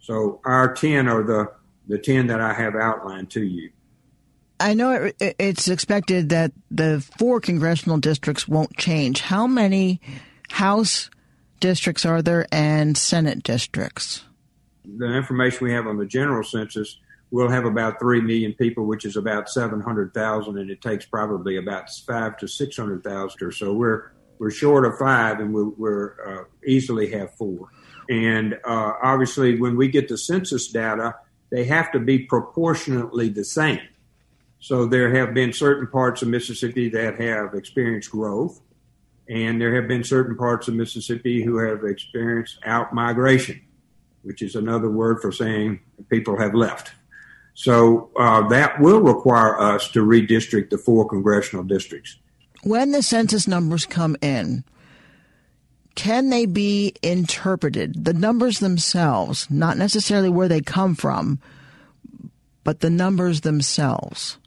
So 0.00 0.40
our 0.44 0.74
ten 0.74 1.08
are 1.08 1.22
the 1.22 1.52
the 1.86 1.98
ten 1.98 2.26
that 2.28 2.40
I 2.40 2.52
have 2.52 2.74
outlined 2.74 3.30
to 3.30 3.44
you. 3.44 3.70
I 4.58 4.74
know 4.74 5.10
it, 5.20 5.36
it's 5.38 5.68
expected 5.68 6.30
that 6.30 6.52
the 6.70 7.04
four 7.18 7.40
congressional 7.40 7.98
districts 7.98 8.48
won't 8.48 8.76
change. 8.76 9.20
How 9.20 9.46
many 9.46 10.00
House 10.50 11.10
districts 11.60 12.06
are 12.06 12.22
there 12.22 12.46
and 12.52 12.96
Senate 12.96 13.42
districts? 13.42 14.24
The 14.84 15.16
information 15.16 15.66
we 15.66 15.72
have 15.72 15.86
on 15.86 15.98
the 15.98 16.06
general 16.06 16.44
census, 16.44 16.98
we'll 17.30 17.48
have 17.48 17.64
about 17.64 17.98
3 17.98 18.20
million 18.20 18.52
people, 18.54 18.86
which 18.86 19.04
is 19.04 19.16
about 19.16 19.48
700,000, 19.48 20.58
and 20.58 20.70
it 20.70 20.80
takes 20.80 21.04
probably 21.04 21.56
about 21.56 21.90
five 22.06 22.36
to 22.38 22.48
600,000 22.48 23.42
or 23.42 23.50
so. 23.50 23.72
We're, 23.74 24.12
we're 24.38 24.50
short 24.50 24.86
of 24.86 24.96
five, 24.98 25.40
and 25.40 25.52
we'll, 25.52 25.74
we're 25.76 26.14
uh, 26.24 26.44
easily 26.64 27.10
have 27.10 27.34
four. 27.34 27.68
And 28.08 28.54
uh, 28.64 28.92
obviously, 29.02 29.60
when 29.60 29.76
we 29.76 29.88
get 29.88 30.08
the 30.08 30.16
census 30.16 30.68
data, 30.68 31.16
they 31.50 31.64
have 31.64 31.90
to 31.92 31.98
be 31.98 32.20
proportionately 32.20 33.28
the 33.28 33.44
same. 33.44 33.80
So 34.60 34.86
there 34.86 35.14
have 35.14 35.34
been 35.34 35.52
certain 35.52 35.86
parts 35.86 36.22
of 36.22 36.28
Mississippi 36.28 36.88
that 36.90 37.20
have 37.20 37.54
experienced 37.54 38.10
growth, 38.10 38.60
and 39.28 39.60
there 39.60 39.74
have 39.74 39.88
been 39.88 40.04
certain 40.04 40.36
parts 40.36 40.68
of 40.68 40.74
Mississippi 40.74 41.42
who 41.42 41.58
have 41.58 41.84
experienced 41.84 42.58
out 42.64 42.92
migration, 42.92 43.60
which 44.22 44.42
is 44.42 44.54
another 44.54 44.90
word 44.90 45.20
for 45.20 45.30
saying 45.30 45.80
people 46.08 46.38
have 46.38 46.54
left. 46.54 46.92
So 47.54 48.10
uh, 48.16 48.48
that 48.48 48.80
will 48.80 49.00
require 49.00 49.58
us 49.58 49.88
to 49.92 50.04
redistrict 50.04 50.70
the 50.70 50.78
four 50.78 51.08
congressional 51.08 51.64
districts. 51.64 52.16
When 52.62 52.92
the 52.92 53.02
census 53.02 53.46
numbers 53.46 53.86
come 53.86 54.16
in, 54.20 54.64
can 55.94 56.28
they 56.28 56.44
be 56.44 56.94
interpreted? 57.02 58.04
The 58.04 58.12
numbers 58.12 58.58
themselves, 58.58 59.50
not 59.50 59.78
necessarily 59.78 60.28
where 60.28 60.48
they 60.48 60.60
come 60.60 60.94
from, 60.94 61.40
but 62.64 62.80
the 62.80 62.90
numbers 62.90 63.42
themselves 63.42 64.38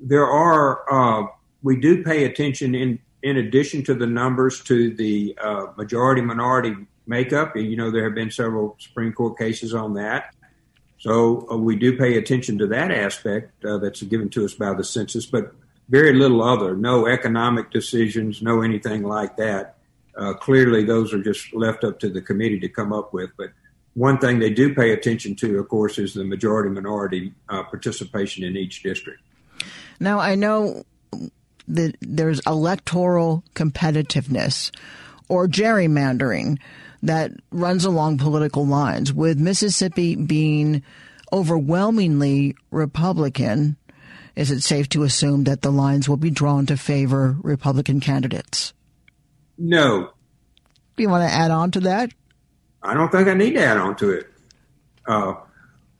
there 0.00 0.26
are 0.26 0.92
uh, 0.92 1.26
we 1.62 1.80
do 1.80 2.02
pay 2.04 2.24
attention 2.24 2.74
in 2.74 2.98
in 3.22 3.38
addition 3.38 3.82
to 3.84 3.94
the 3.94 4.06
numbers 4.06 4.62
to 4.64 4.94
the 4.94 5.36
uh, 5.42 5.66
majority 5.76 6.22
minority 6.22 6.76
makeup. 7.06 7.56
You 7.56 7.76
know, 7.76 7.90
there 7.90 8.04
have 8.04 8.14
been 8.14 8.30
several 8.30 8.76
Supreme 8.78 9.12
Court 9.12 9.38
cases 9.38 9.74
on 9.74 9.94
that. 9.94 10.34
So 10.98 11.46
uh, 11.50 11.56
we 11.56 11.76
do 11.76 11.96
pay 11.96 12.16
attention 12.16 12.58
to 12.58 12.66
that 12.68 12.90
aspect 12.90 13.64
uh, 13.64 13.78
that's 13.78 14.02
given 14.02 14.28
to 14.30 14.44
us 14.44 14.54
by 14.54 14.74
the 14.74 14.84
census, 14.84 15.26
but 15.26 15.54
very 15.88 16.14
little 16.14 16.42
other. 16.42 16.76
No 16.76 17.06
economic 17.06 17.70
decisions, 17.70 18.42
no 18.42 18.62
anything 18.62 19.02
like 19.02 19.36
that. 19.36 19.76
Uh, 20.16 20.32
clearly, 20.32 20.84
those 20.84 21.12
are 21.12 21.22
just 21.22 21.52
left 21.54 21.84
up 21.84 22.00
to 22.00 22.08
the 22.08 22.22
committee 22.22 22.58
to 22.60 22.68
come 22.68 22.92
up 22.92 23.12
with. 23.12 23.30
But 23.36 23.50
one 23.94 24.18
thing 24.18 24.38
they 24.38 24.50
do 24.50 24.74
pay 24.74 24.92
attention 24.92 25.36
to, 25.36 25.58
of 25.58 25.68
course, 25.68 25.98
is 25.98 26.14
the 26.14 26.24
majority 26.24 26.70
minority 26.70 27.32
uh, 27.48 27.62
participation 27.64 28.44
in 28.44 28.56
each 28.56 28.82
district. 28.82 29.20
Now, 30.00 30.18
I 30.18 30.34
know 30.34 30.84
that 31.68 31.96
there's 32.00 32.40
electoral 32.46 33.42
competitiveness 33.54 34.70
or 35.28 35.48
gerrymandering 35.48 36.58
that 37.02 37.32
runs 37.50 37.84
along 37.84 38.18
political 38.18 38.66
lines, 38.66 39.12
with 39.12 39.38
Mississippi 39.38 40.16
being 40.16 40.82
overwhelmingly 41.32 42.56
Republican. 42.70 43.76
Is 44.34 44.50
it 44.50 44.62
safe 44.62 44.88
to 44.90 45.02
assume 45.02 45.44
that 45.44 45.62
the 45.62 45.72
lines 45.72 46.08
will 46.08 46.16
be 46.16 46.30
drawn 46.30 46.66
to 46.66 46.76
favor 46.76 47.36
Republican 47.42 48.00
candidates? 48.00 48.72
No. 49.58 50.10
Do 50.96 51.02
you 51.02 51.08
want 51.08 51.28
to 51.28 51.34
add 51.34 51.50
on 51.50 51.70
to 51.72 51.80
that? 51.80 52.12
I 52.82 52.94
don't 52.94 53.10
think 53.10 53.28
I 53.28 53.34
need 53.34 53.54
to 53.54 53.62
add 53.62 53.76
on 53.76 53.96
to 53.96 54.10
it. 54.10 54.30
Uh, 55.06 55.34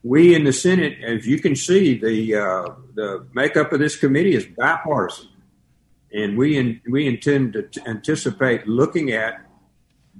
we 0.06 0.34
in 0.36 0.44
the 0.44 0.52
Senate, 0.52 1.02
as 1.02 1.26
you 1.26 1.40
can 1.40 1.56
see, 1.56 1.98
the 1.98 2.36
uh, 2.36 2.68
the 2.94 3.26
makeup 3.34 3.72
of 3.72 3.80
this 3.80 3.96
committee 3.96 4.34
is 4.34 4.46
bipartisan, 4.46 5.28
and 6.12 6.38
we 6.38 6.56
in, 6.56 6.80
we 6.88 7.08
intend 7.08 7.54
to 7.54 7.62
t- 7.62 7.80
anticipate 7.86 8.68
looking 8.68 9.10
at 9.10 9.44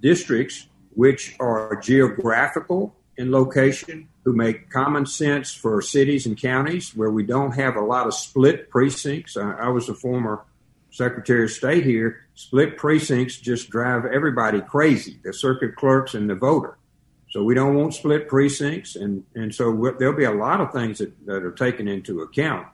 districts 0.01 0.67
which 0.95 1.37
are 1.39 1.77
geographical 1.77 2.97
in 3.17 3.31
location, 3.31 4.09
who 4.25 4.33
make 4.33 4.71
common 4.71 5.07
sense 5.07 5.55
for 5.55 5.81
cities 5.81 6.27
and 6.27 6.37
counties, 6.37 6.95
where 6.97 7.11
we 7.11 7.23
don't 7.23 7.53
have 7.53 7.77
a 7.77 7.81
lot 7.81 8.09
of 8.09 8.15
split 8.15 8.69
precincts. 8.69 9.37
I, 9.37 9.53
I 9.53 9.69
was 9.69 9.89
a 9.89 9.95
former 9.95 10.45
Secretary 10.91 11.45
of 11.45 11.51
State 11.51 11.85
here. 11.85 12.27
Split 12.35 12.77
precincts 12.77 13.37
just 13.37 13.71
drive 13.71 14.05
everybody 14.05 14.61
crazy, 14.63 15.21
the 15.23 15.33
circuit 15.33 15.77
clerks 15.77 16.15
and 16.15 16.29
the 16.29 16.35
voter. 16.35 16.77
So 17.37 17.43
we 17.43 17.55
don't 17.55 17.75
want 17.75 17.93
split 17.93 18.29
precincts, 18.29 18.97
and 18.97 19.23
and 19.35 19.55
so 19.55 19.95
there'll 19.99 20.17
be 20.17 20.25
a 20.25 20.31
lot 20.31 20.63
of 20.63 20.73
things 20.73 21.01
that, 21.01 21.13
that 21.27 21.43
are 21.43 21.53
taken 21.53 21.87
into 21.87 22.23
account. 22.23 22.67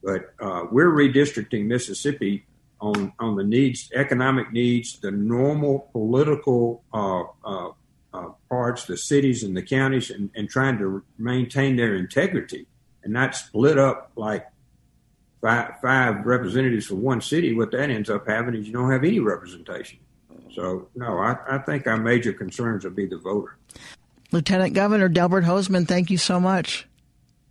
But 0.00 0.32
uh, 0.38 0.66
we're 0.70 0.92
redistricting 0.92 1.66
Mississippi 1.66 2.46
on 2.80 3.12
on 3.18 3.34
the 3.34 3.42
needs, 3.42 3.90
economic 3.92 4.52
needs, 4.52 5.00
the 5.00 5.10
normal 5.10 5.88
political 5.90 6.84
uh, 6.94 7.24
uh, 7.44 7.70
uh, 8.14 8.28
parts, 8.48 8.84
the 8.84 8.96
cities 8.96 9.42
and 9.42 9.56
the 9.56 9.62
counties, 9.62 10.08
and, 10.10 10.30
and 10.36 10.48
trying 10.48 10.78
to 10.78 11.02
maintain 11.18 11.74
their 11.74 11.96
integrity 11.96 12.68
and 13.02 13.12
not 13.12 13.34
split 13.34 13.76
up 13.76 14.12
like 14.14 14.46
five, 15.40 15.80
five 15.82 16.24
representatives 16.24 16.86
for 16.86 16.94
one 16.94 17.20
city. 17.20 17.54
What 17.54 17.72
that 17.72 17.90
ends 17.90 18.08
up 18.08 18.28
having 18.28 18.54
is 18.54 18.68
you 18.68 18.72
don't 18.72 18.92
have 18.92 19.02
any 19.02 19.18
representation. 19.18 19.98
So 20.56 20.88
no, 20.96 21.18
I, 21.18 21.36
I 21.48 21.58
think 21.58 21.86
our 21.86 21.98
major 21.98 22.32
concerns 22.32 22.84
will 22.84 22.90
be 22.90 23.06
the 23.06 23.18
voter. 23.18 23.56
Lieutenant 24.32 24.74
Governor 24.74 25.08
Delbert 25.08 25.44
Hosemann, 25.44 25.86
thank 25.86 26.10
you 26.10 26.18
so 26.18 26.40
much. 26.40 26.88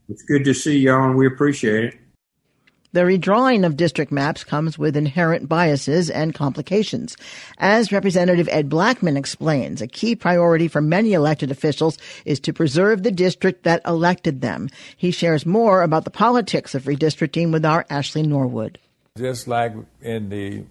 It's 0.10 0.24
good 0.24 0.44
to 0.44 0.54
see 0.54 0.80
y'all, 0.80 1.06
and 1.06 1.16
we 1.16 1.28
appreciate 1.28 1.86
it. 1.86 1.98
The 2.94 3.02
redrawing 3.02 3.66
of 3.66 3.76
district 3.76 4.12
maps 4.12 4.44
comes 4.44 4.78
with 4.78 4.96
inherent 4.96 5.50
biases 5.50 6.10
and 6.10 6.34
complications. 6.34 7.18
As 7.58 7.92
Representative 7.92 8.48
Ed 8.50 8.70
Blackmon 8.70 9.18
explains, 9.18 9.82
a 9.82 9.88
key 9.88 10.16
priority 10.16 10.68
for 10.68 10.82
many 10.82 11.14
elected 11.14 11.52
officials 11.52 11.98
is 12.24 12.40
to 12.40 12.54
preserve 12.54 13.04
the 13.04 13.12
district 13.12 13.64
that 13.64 13.82
elected 13.86 14.40
them. 14.42 14.70
He 14.96 15.12
shares 15.12 15.46
more 15.46 15.84
about 15.84 16.06
the 16.06 16.10
politics 16.10 16.74
of 16.74 16.84
redistricting 16.84 17.52
with 17.52 17.66
our 17.66 17.86
Ashley 17.90 18.24
Norwood. 18.24 18.80
Just 19.18 19.48
like 19.48 19.74
in 20.02 20.30
the 20.30 20.64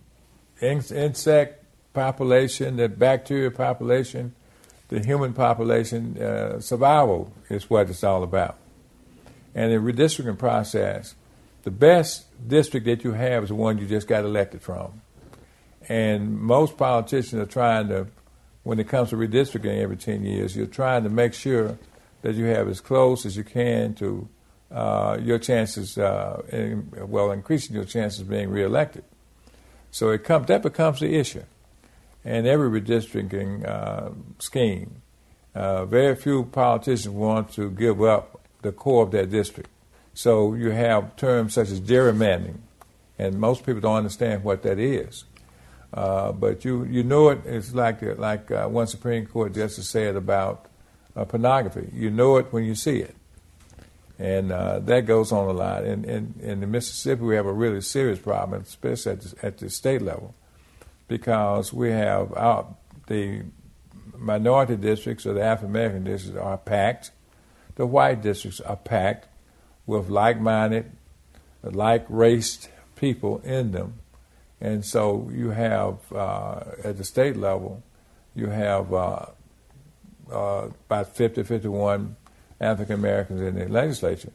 insect 0.63 1.64
population, 1.95 2.77
the 2.77 2.89
bacteria 2.89 3.51
population, 3.51 4.35
the 4.89 5.01
human 5.01 5.33
population 5.33 6.21
uh, 6.21 6.61
survival 6.61 7.33
is 7.49 7.71
what 7.71 7.89
it's 7.89 8.05
all 8.05 8.23
about. 8.23 8.59
And 9.55 9.73
the 9.73 9.77
redistricting 9.77 10.39
process, 10.39 11.15
the 11.63 11.71
best 11.71 12.27
district 12.47 12.85
that 12.87 13.05
you 13.05 13.13
have 13.13 13.45
is 13.45 13.49
the 13.49 13.55
one 13.55 13.79
you 13.79 13.87
just 13.87 14.09
got 14.09 14.25
elected 14.25 14.61
from. 14.61 15.01
And 15.89 16.39
most 16.39 16.77
politicians 16.77 17.41
are 17.41 17.47
trying 17.47 17.89
to, 17.89 18.09
when 18.65 18.79
it 18.79 18.89
comes 18.89 19.11
to 19.11 19.17
redistricting 19.17 19.81
every 19.81 19.97
10 19.97 20.25
years, 20.25 20.57
you're 20.57 20.67
trying 20.67 21.05
to 21.05 21.11
make 21.11 21.33
sure 21.33 21.79
that 22.23 22.35
you 22.35 22.47
have 22.47 22.69
as 22.69 22.81
close 22.81 23.25
as 23.25 23.37
you 23.37 23.45
can 23.45 23.95
to 23.95 24.29
uh, 24.71 25.19
your 25.23 25.39
chances, 25.39 25.97
uh, 25.97 26.43
in, 26.51 26.91
well, 27.07 27.31
increasing 27.31 27.77
your 27.77 27.85
chances 27.85 28.21
of 28.21 28.29
being 28.29 28.51
reelected. 28.51 29.05
So 29.91 30.11
it 30.11 30.25
comes, 30.25 30.49
that 30.49 30.63
becomes 30.63 31.01
the 31.01 31.15
issue 31.15 31.45
in 32.25 32.47
every 32.47 32.81
redistricting 32.81 33.69
uh, 33.69 34.11
scheme, 34.39 35.03
uh, 35.55 35.85
very 35.85 36.17
few 36.17 36.45
politicians 36.45 37.09
want 37.09 37.53
to 37.53 37.71
give 37.71 38.03
up 38.03 38.41
the 38.63 38.73
core 38.73 39.03
of 39.05 39.11
their 39.11 39.27
district. 39.27 39.71
So 40.15 40.55
you 40.55 40.71
have 40.71 41.17
terms 41.17 41.55
such 41.55 41.71
as 41.71 41.81
gerrymandering, 41.81 42.59
and 43.19 43.39
most 43.39 43.67
people 43.67 43.81
don't 43.81 43.97
understand 43.97 44.45
what 44.45 44.63
that 44.63 44.79
is. 44.79 45.25
Uh, 45.93 46.33
but 46.33 46.65
you, 46.65 46.85
you 46.85 47.05
know 47.05 47.29
it. 47.29 47.41
It's 47.45 47.73
like 47.75 48.03
like 48.19 48.51
uh, 48.51 48.67
one 48.69 48.87
Supreme 48.87 49.27
Court 49.27 49.55
justice 49.55 49.89
said 49.89 50.17
about 50.17 50.67
uh, 51.15 51.25
pornography. 51.25 51.89
You 51.93 52.11
know 52.11 52.37
it 52.39 52.53
when 52.53 52.65
you 52.65 52.75
see 52.75 52.99
it. 53.01 53.15
and 54.19 54.53
uh, 54.53 54.79
that 54.81 55.03
goes 55.07 55.33
on 55.33 55.49
a 55.49 55.53
lot. 55.53 55.85
In, 55.85 56.05
in, 56.05 56.35
in 56.41 56.71
Mississippi, 56.71 57.23
we 57.23 57.37
have 57.37 57.47
a 57.47 57.53
really 57.53 57.81
serious 57.81 58.19
problem, 58.19 58.63
especially 58.63 59.13
at 59.13 59.21
the, 59.21 59.47
at 59.47 59.59
the 59.59 59.71
state 59.71 60.03
level, 60.03 60.35
because 61.09 61.73
we 61.73 61.91
have 61.91 62.33
our, 62.35 62.75
the 63.07 63.43
minority 64.17 64.77
districts 64.77 65.27
or 65.27 65.35
the 65.35 65.43
African 65.43 65.71
American 65.71 66.05
districts 66.05 66.41
are 66.41 66.59
packed. 66.59 67.11
The 67.77 67.87
white 67.87 68.23
districts 68.23 68.61
are 68.61 68.77
packed 68.77 69.29
with 69.87 70.09
like 70.09 70.41
minded, 70.41 70.91
like 71.63 72.07
raced 72.09 72.69
people 72.97 73.39
in 73.41 73.73
them. 73.73 74.01
And 74.61 74.85
so 74.85 75.31
you 75.33 75.51
have, 75.51 75.99
uh, 76.13 76.61
at 76.85 76.97
the 76.97 77.05
state 77.05 77.37
level, 77.37 77.83
you 78.35 78.47
have 78.47 78.95
uh, 78.95 79.27
uh, 80.31 80.69
about 80.89 81.15
50, 81.15 81.43
51 81.43 82.17
African 82.61 82.95
Americans 82.95 83.41
in 83.41 83.57
the 83.57 83.69
legislature, 83.69 84.33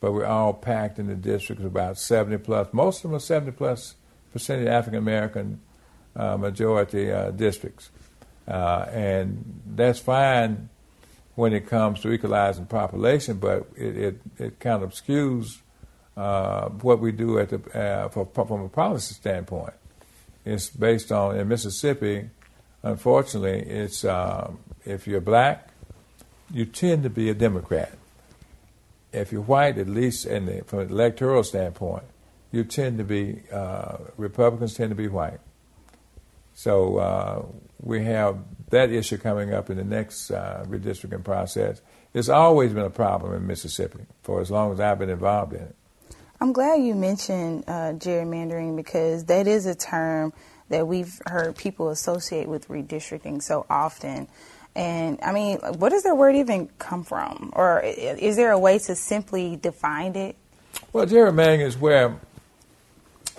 but 0.00 0.12
we're 0.12 0.26
all 0.26 0.52
packed 0.52 0.98
in 0.98 1.08
the 1.08 1.14
districts 1.14 1.64
about 1.64 1.98
70 1.98 2.38
plus. 2.38 2.68
Most 2.72 2.98
of 2.98 3.10
them 3.10 3.16
are 3.16 3.20
70 3.20 3.52
plus 3.52 3.96
percent 4.32 4.68
African 4.68 4.98
American 4.98 5.60
uh, 5.60 5.65
majority 6.36 7.12
uh, 7.12 7.30
districts. 7.30 7.90
Uh, 8.48 8.86
and 8.92 9.60
that's 9.66 9.98
fine 9.98 10.68
when 11.34 11.52
it 11.52 11.66
comes 11.66 12.00
to 12.00 12.10
equalizing 12.10 12.66
population, 12.66 13.38
but 13.38 13.68
it, 13.76 13.96
it, 13.96 14.20
it 14.38 14.60
kind 14.60 14.82
of 14.82 14.92
skews 14.92 15.58
uh, 16.16 16.68
what 16.68 16.98
we 16.98 17.12
do 17.12 17.38
at 17.38 17.50
the, 17.50 17.78
uh, 17.78 18.08
for, 18.08 18.26
from 18.34 18.62
a 18.62 18.68
policy 18.68 19.14
standpoint. 19.14 19.74
It's 20.44 20.70
based 20.70 21.12
on, 21.12 21.36
in 21.36 21.48
Mississippi, 21.48 22.30
unfortunately, 22.82 23.60
it's 23.60 24.04
um, 24.04 24.58
if 24.84 25.06
you're 25.06 25.20
black, 25.20 25.68
you 26.50 26.64
tend 26.64 27.02
to 27.02 27.10
be 27.10 27.28
a 27.28 27.34
Democrat. 27.34 27.92
If 29.12 29.32
you're 29.32 29.42
white, 29.42 29.76
at 29.76 29.88
least 29.88 30.24
the, 30.24 30.62
from 30.66 30.78
an 30.80 30.90
electoral 30.90 31.42
standpoint, 31.42 32.04
you 32.52 32.64
tend 32.64 32.98
to 32.98 33.04
be, 33.04 33.42
uh, 33.52 33.96
Republicans 34.16 34.74
tend 34.74 34.90
to 34.90 34.94
be 34.94 35.08
white. 35.08 35.40
So 36.56 36.96
uh, 36.96 37.44
we 37.82 38.02
have 38.04 38.38
that 38.70 38.90
issue 38.90 39.18
coming 39.18 39.52
up 39.52 39.68
in 39.68 39.76
the 39.76 39.84
next 39.84 40.30
uh, 40.30 40.64
redistricting 40.66 41.22
process. 41.22 41.82
It's 42.14 42.30
always 42.30 42.72
been 42.72 42.86
a 42.86 42.90
problem 42.90 43.34
in 43.34 43.46
Mississippi 43.46 44.06
for 44.22 44.40
as 44.40 44.50
long 44.50 44.72
as 44.72 44.80
I've 44.80 44.98
been 44.98 45.10
involved 45.10 45.52
in 45.52 45.60
it. 45.60 45.76
I'm 46.40 46.54
glad 46.54 46.76
you 46.76 46.94
mentioned 46.94 47.64
uh, 47.66 47.92
gerrymandering 47.92 48.74
because 48.74 49.26
that 49.26 49.46
is 49.46 49.66
a 49.66 49.74
term 49.74 50.32
that 50.70 50.88
we've 50.88 51.20
heard 51.26 51.58
people 51.58 51.90
associate 51.90 52.48
with 52.48 52.68
redistricting 52.68 53.42
so 53.42 53.66
often. 53.68 54.26
And 54.74 55.18
I 55.22 55.32
mean, 55.32 55.58
what 55.58 55.90
does 55.90 56.04
that 56.04 56.16
word 56.16 56.36
even 56.36 56.68
come 56.78 57.04
from? 57.04 57.52
Or 57.54 57.82
is 57.82 58.36
there 58.36 58.52
a 58.52 58.58
way 58.58 58.78
to 58.78 58.94
simply 58.94 59.56
define 59.56 60.16
it? 60.16 60.36
Well, 60.94 61.04
gerrymandering 61.04 61.66
is 61.66 61.76
where 61.76 62.18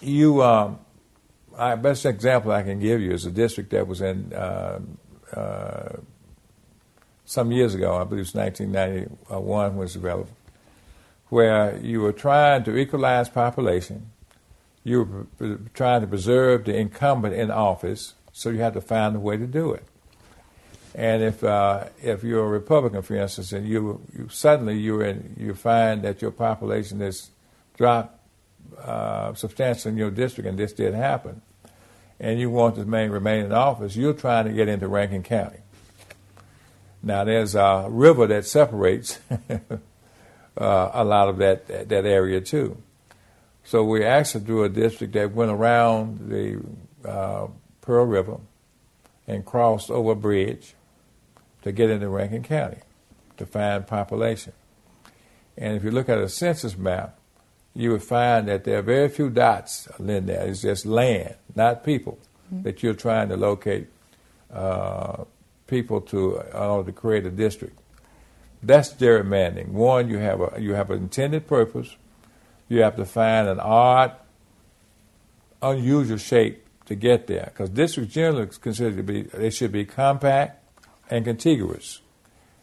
you 0.01 0.43
um, 0.43 0.79
I, 1.57 1.75
best 1.75 2.05
example 2.05 2.51
I 2.51 2.63
can 2.63 2.79
give 2.79 3.01
you 3.01 3.11
is 3.11 3.25
a 3.25 3.31
district 3.31 3.71
that 3.71 3.87
was 3.87 4.01
in 4.01 4.33
uh, 4.33 4.79
uh, 5.33 5.97
some 7.25 7.51
years 7.51 7.75
ago, 7.75 7.95
I 7.95 8.05
believe 8.05 8.19
it 8.19 8.33
was 8.33 8.35
1991 8.35 9.75
was 9.75 9.93
developed, 9.93 10.31
where 11.27 11.77
you 11.79 11.99
were 11.99 12.13
trying 12.13 12.63
to 12.63 12.77
equalize 12.77 13.27
population, 13.27 14.11
you 14.85 15.27
were 15.39 15.59
trying 15.73 16.01
to 16.01 16.07
preserve 16.07 16.63
the 16.63 16.77
incumbent 16.77 17.35
in 17.35 17.51
office, 17.51 18.13
so 18.31 18.49
you 18.49 18.59
had 18.59 18.73
to 18.75 18.81
find 18.81 19.15
a 19.15 19.19
way 19.19 19.35
to 19.35 19.45
do 19.45 19.73
it. 19.73 19.83
And 20.95 21.21
if 21.21 21.43
uh, 21.43 21.89
if 22.01 22.23
you're 22.23 22.45
a 22.45 22.47
Republican, 22.47 23.01
for 23.01 23.15
instance, 23.15 23.51
and 23.51 23.67
you, 23.67 24.01
you 24.17 24.29
suddenly 24.29 24.79
you 24.79 25.01
in, 25.01 25.35
you 25.37 25.53
find 25.53 26.03
that 26.03 26.21
your 26.21 26.31
population 26.31 27.01
has 27.01 27.29
dropped 27.75 28.17
uh, 28.81 29.33
substantially 29.33 29.91
in 29.91 29.97
your 29.97 30.11
district, 30.11 30.47
and 30.47 30.57
this 30.57 30.71
did 30.71 30.93
happen, 30.93 31.41
and 32.19 32.39
you 32.39 32.49
want 32.49 32.75
to 32.75 32.83
remain 32.83 33.45
in 33.45 33.51
office, 33.51 33.95
you're 33.95 34.13
trying 34.13 34.45
to 34.45 34.53
get 34.53 34.67
into 34.67 34.87
Rankin 34.87 35.23
County. 35.23 35.59
Now, 37.03 37.23
there's 37.23 37.55
a 37.55 37.87
river 37.89 38.27
that 38.27 38.45
separates 38.45 39.19
uh, 39.49 40.91
a 40.93 41.03
lot 41.03 41.29
of 41.29 41.37
that, 41.37 41.67
that 41.67 42.05
area 42.05 42.41
too. 42.41 42.81
So 43.63 43.83
we 43.83 44.03
actually 44.03 44.45
drew 44.45 44.63
a 44.63 44.69
district 44.69 45.13
that 45.13 45.33
went 45.33 45.51
around 45.51 46.29
the 46.29 46.61
uh, 47.07 47.47
Pearl 47.81 48.05
River 48.05 48.37
and 49.27 49.45
crossed 49.45 49.91
over 49.91 50.11
a 50.11 50.15
bridge 50.15 50.73
to 51.63 51.71
get 51.71 51.89
into 51.89 52.07
Rankin 52.07 52.43
County 52.43 52.79
to 53.35 53.45
find 53.45 53.85
population. 53.85 54.53
And 55.57 55.75
if 55.75 55.83
you 55.83 55.91
look 55.91 56.09
at 56.09 56.17
a 56.17 56.29
census 56.29 56.77
map, 56.77 57.17
you 57.77 57.91
would 57.91 58.01
find 58.01 58.47
that 58.47 58.63
there 58.63 58.79
are 58.79 58.81
very 58.81 59.07
few 59.07 59.29
dots 59.29 59.87
in 59.99 60.25
there. 60.25 60.47
It's 60.47 60.63
just 60.63 60.87
land, 60.87 61.35
not 61.55 61.83
people, 61.83 62.17
mm-hmm. 62.51 62.63
that 62.63 62.81
you're 62.81 62.95
trying 62.95 63.29
to 63.29 63.37
locate 63.37 63.87
uh, 64.51 65.25
people 65.67 66.01
to 66.01 66.39
in 66.39 66.55
order 66.55 66.91
to 66.91 66.91
create 66.91 67.27
a 67.27 67.29
district. 67.29 67.77
That's 68.63 68.95
gerrymandering. 68.95 69.67
One, 69.67 70.09
you 70.09 70.17
have 70.17 70.41
a 70.41 70.59
you 70.59 70.73
have 70.73 70.89
an 70.89 71.03
intended 71.03 71.45
purpose. 71.45 71.95
You 72.67 72.81
have 72.81 72.95
to 72.95 73.05
find 73.05 73.47
an 73.47 73.59
odd, 73.59 74.13
unusual 75.61 76.17
shape 76.17 76.65
to 76.87 76.95
get 76.95 77.27
there, 77.27 77.51
because 77.53 77.69
districts 77.69 78.11
generally 78.11 78.47
considered 78.47 78.97
to 78.97 79.03
be 79.03 79.21
they 79.21 79.51
should 79.51 79.71
be 79.71 79.85
compact 79.85 80.65
and 81.11 81.23
contiguous. 81.25 82.01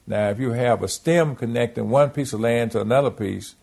Now, 0.08 0.30
if 0.30 0.40
you 0.40 0.50
have 0.50 0.82
a 0.82 0.88
stem 0.88 1.36
connecting 1.36 1.88
one 1.88 2.10
piece 2.10 2.32
of 2.32 2.40
land 2.40 2.72
to 2.72 2.80
another 2.80 3.12
piece, 3.12 3.54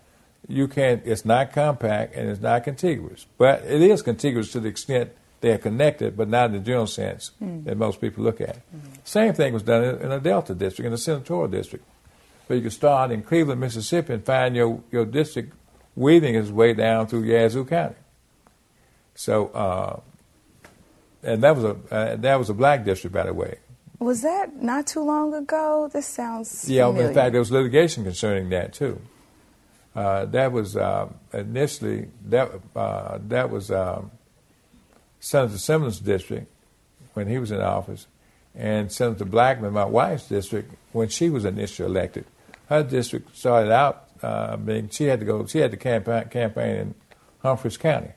you 0.48 0.68
can't. 0.68 1.02
It's 1.06 1.26
not 1.26 1.54
compact 1.54 2.16
and 2.16 2.30
it's 2.30 2.42
not 2.42 2.64
contiguous, 2.64 3.26
but 3.38 3.64
it 3.64 3.82
is 3.82 4.02
contiguous 4.02 4.52
to 4.54 4.60
the 4.60 4.70
extent 4.70 5.12
they 5.42 5.52
are 5.52 5.58
connected, 5.58 6.16
but 6.16 6.30
not 6.30 6.48
in 6.48 6.54
the 6.54 6.60
general 6.60 6.88
sense 6.88 7.32
mm. 7.42 7.64
that 7.66 7.76
most 7.78 8.00
people 8.00 8.24
look 8.24 8.40
at. 8.40 8.58
Mm. 8.58 8.82
Same 9.04 9.34
thing 9.34 9.54
was 9.54 9.64
done 9.64 9.84
in 9.84 10.12
a 10.12 10.20
Delta 10.20 10.54
district, 10.54 10.88
in 10.88 10.94
a 10.94 10.98
senatorial 10.98 11.48
district, 11.48 11.86
where 12.48 12.58
you 12.58 12.64
could 12.64 12.74
start 12.74 13.12
in 13.12 13.24
Cleveland, 13.24 13.60
Mississippi, 13.60 14.14
and 14.14 14.24
find 14.24 14.56
your 14.56 14.82
your 14.92 15.06
district 15.06 15.54
weaving 15.96 16.36
its 16.36 16.50
way 16.50 16.74
down 16.74 17.08
through 17.08 17.24
Yazoo 17.24 17.66
County. 17.66 17.96
So, 19.16 19.48
uh, 19.48 20.00
and 21.24 21.44
that 21.44 21.56
was 21.56 21.64
a 21.64 21.78
uh, 21.92 22.16
that 22.18 22.36
was 22.40 22.50
a 22.50 22.54
black 22.54 22.86
district, 22.86 23.14
by 23.14 23.26
the 23.26 23.34
way. 23.34 23.58
Was 24.00 24.22
that 24.22 24.62
not 24.62 24.88
too 24.88 25.04
long 25.04 25.34
ago? 25.34 25.90
This 25.92 26.08
sounds 26.08 26.68
yeah. 26.68 26.88
Familiar. 26.88 27.10
In 27.10 27.14
fact, 27.14 27.32
there 27.34 27.42
was 27.42 27.52
litigation 27.52 28.04
concerning 28.04 28.50
that 28.50 28.74
too. 28.74 29.00
Uh, 29.94 30.26
that 30.26 30.52
was 30.52 30.78
uh, 30.78 31.08
initially 31.34 32.08
that 32.26 32.50
uh, 32.76 33.20
that 33.28 33.50
was 33.50 33.70
um, 33.70 34.12
Senator 35.20 35.58
Simmons' 35.58 36.00
district 36.00 36.50
when 37.14 37.28
he 37.28 37.38
was 37.38 37.52
in 37.52 37.60
office, 37.60 38.08
and 38.56 38.90
Senator 38.90 39.26
Blackmon, 39.26 39.74
my 39.74 39.84
wife's 39.84 40.28
district, 40.30 40.74
when 40.94 41.10
she 41.10 41.30
was 41.30 41.44
initially 41.44 41.90
elected. 41.90 42.26
Her 42.70 42.84
district 42.84 43.36
started 43.36 43.70
out 43.70 44.08
uh, 44.24 44.56
being 44.56 44.88
she 44.88 45.06
had 45.06 45.20
to 45.20 45.26
go 45.26 45.46
she 45.46 45.58
had 45.58 45.72
to 45.72 45.78
campaign 45.78 46.30
campaign 46.30 46.76
in 46.78 46.96
Humphreys 47.40 47.76
County, 47.76 48.12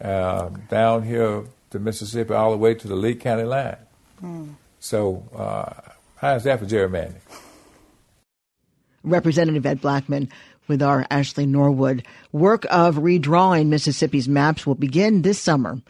uh, 0.00 0.48
down 0.70 1.02
here 1.02 1.44
to 1.70 1.78
Mississippi, 1.78 2.32
all 2.32 2.52
the 2.52 2.56
way 2.56 2.74
to 2.74 2.88
the 2.88 2.96
Lee 2.96 3.16
County 3.16 3.44
line. 3.44 3.76
Mm. 4.22 4.54
So 4.80 5.24
how 6.16 6.36
is 6.36 6.44
that 6.44 6.58
for 6.58 6.64
gerrymandering? 6.64 7.20
Representative 9.02 9.66
Ed 9.66 9.82
Blackmon 9.82 10.30
with 10.66 10.82
our 10.82 11.06
Ashley 11.10 11.46
Norwood. 11.46 12.06
Work 12.32 12.66
of 12.70 12.96
redrawing 12.96 13.66
Mississippi's 13.66 14.28
maps 14.28 14.66
will 14.66 14.74
begin 14.74 15.22
this 15.22 15.38
summer. 15.38 15.80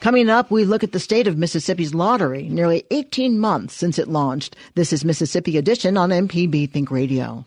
Coming 0.00 0.28
up, 0.28 0.50
we 0.50 0.64
look 0.64 0.84
at 0.84 0.92
the 0.92 1.00
state 1.00 1.26
of 1.26 1.38
Mississippi's 1.38 1.94
lottery, 1.94 2.48
nearly 2.48 2.84
18 2.90 3.38
months 3.38 3.74
since 3.74 3.98
it 3.98 4.08
launched. 4.08 4.54
This 4.74 4.92
is 4.92 5.04
Mississippi 5.04 5.56
Edition 5.56 5.96
on 5.96 6.10
MPB 6.10 6.70
Think 6.70 6.90
Radio. 6.90 7.46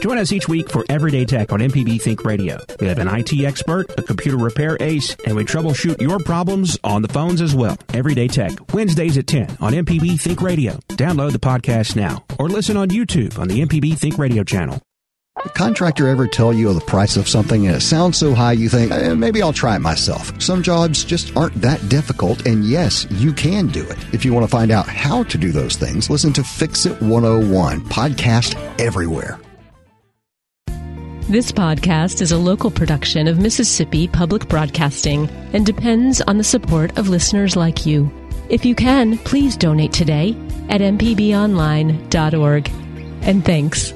Join 0.00 0.18
us 0.18 0.32
each 0.32 0.48
week 0.48 0.68
for 0.68 0.84
Everyday 0.90 1.24
Tech 1.24 1.52
on 1.52 1.60
MPB 1.60 2.02
Think 2.02 2.24
Radio. 2.24 2.58
We 2.80 2.88
have 2.88 2.98
an 2.98 3.08
IT 3.08 3.32
expert, 3.44 3.86
a 3.98 4.02
computer 4.02 4.36
repair 4.36 4.76
ace, 4.80 5.16
and 5.24 5.36
we 5.36 5.44
troubleshoot 5.44 6.00
your 6.00 6.18
problems 6.18 6.78
on 6.84 7.02
the 7.02 7.08
phones 7.08 7.40
as 7.40 7.54
well. 7.54 7.78
Everyday 7.94 8.28
Tech, 8.28 8.74
Wednesdays 8.74 9.16
at 9.16 9.26
10 9.26 9.56
on 9.60 9.72
MPB 9.72 10.20
Think 10.20 10.42
Radio. 10.42 10.74
Download 10.90 11.32
the 11.32 11.38
podcast 11.38 11.96
now 11.96 12.24
or 12.38 12.48
listen 12.48 12.76
on 12.76 12.88
YouTube 12.88 13.38
on 13.38 13.48
the 13.48 13.64
MPB 13.64 13.96
Think 13.96 14.18
Radio 14.18 14.44
channel. 14.44 14.82
Contractor 15.54 16.08
ever 16.08 16.26
tell 16.26 16.52
you 16.52 16.72
the 16.72 16.80
price 16.80 17.16
of 17.16 17.28
something 17.28 17.66
and 17.66 17.76
it 17.76 17.80
sounds 17.80 18.16
so 18.16 18.34
high 18.34 18.52
you 18.52 18.68
think, 18.68 18.90
eh, 18.90 19.12
maybe 19.14 19.42
I'll 19.42 19.52
try 19.52 19.76
it 19.76 19.80
myself. 19.80 20.40
Some 20.40 20.62
jobs 20.62 21.04
just 21.04 21.36
aren't 21.36 21.54
that 21.60 21.88
difficult, 21.88 22.46
and 22.46 22.64
yes, 22.64 23.06
you 23.12 23.32
can 23.32 23.66
do 23.66 23.82
it. 23.82 23.98
If 24.14 24.24
you 24.24 24.32
want 24.32 24.44
to 24.44 24.50
find 24.50 24.70
out 24.70 24.86
how 24.86 25.24
to 25.24 25.38
do 25.38 25.52
those 25.52 25.76
things, 25.76 26.08
listen 26.08 26.32
to 26.34 26.42
Fix 26.42 26.86
It 26.86 27.00
101, 27.02 27.80
podcast 27.82 28.56
everywhere. 28.80 29.38
This 31.28 31.50
podcast 31.52 32.22
is 32.22 32.30
a 32.32 32.38
local 32.38 32.70
production 32.70 33.26
of 33.26 33.38
Mississippi 33.38 34.06
Public 34.08 34.48
Broadcasting 34.48 35.28
and 35.52 35.66
depends 35.66 36.20
on 36.20 36.38
the 36.38 36.44
support 36.44 36.96
of 36.98 37.08
listeners 37.08 37.56
like 37.56 37.84
you. 37.84 38.10
If 38.48 38.64
you 38.64 38.76
can, 38.76 39.18
please 39.18 39.56
donate 39.56 39.92
today 39.92 40.30
at 40.68 40.80
mpbonline.org. 40.80 42.70
And 43.22 43.44
thanks. 43.44 43.92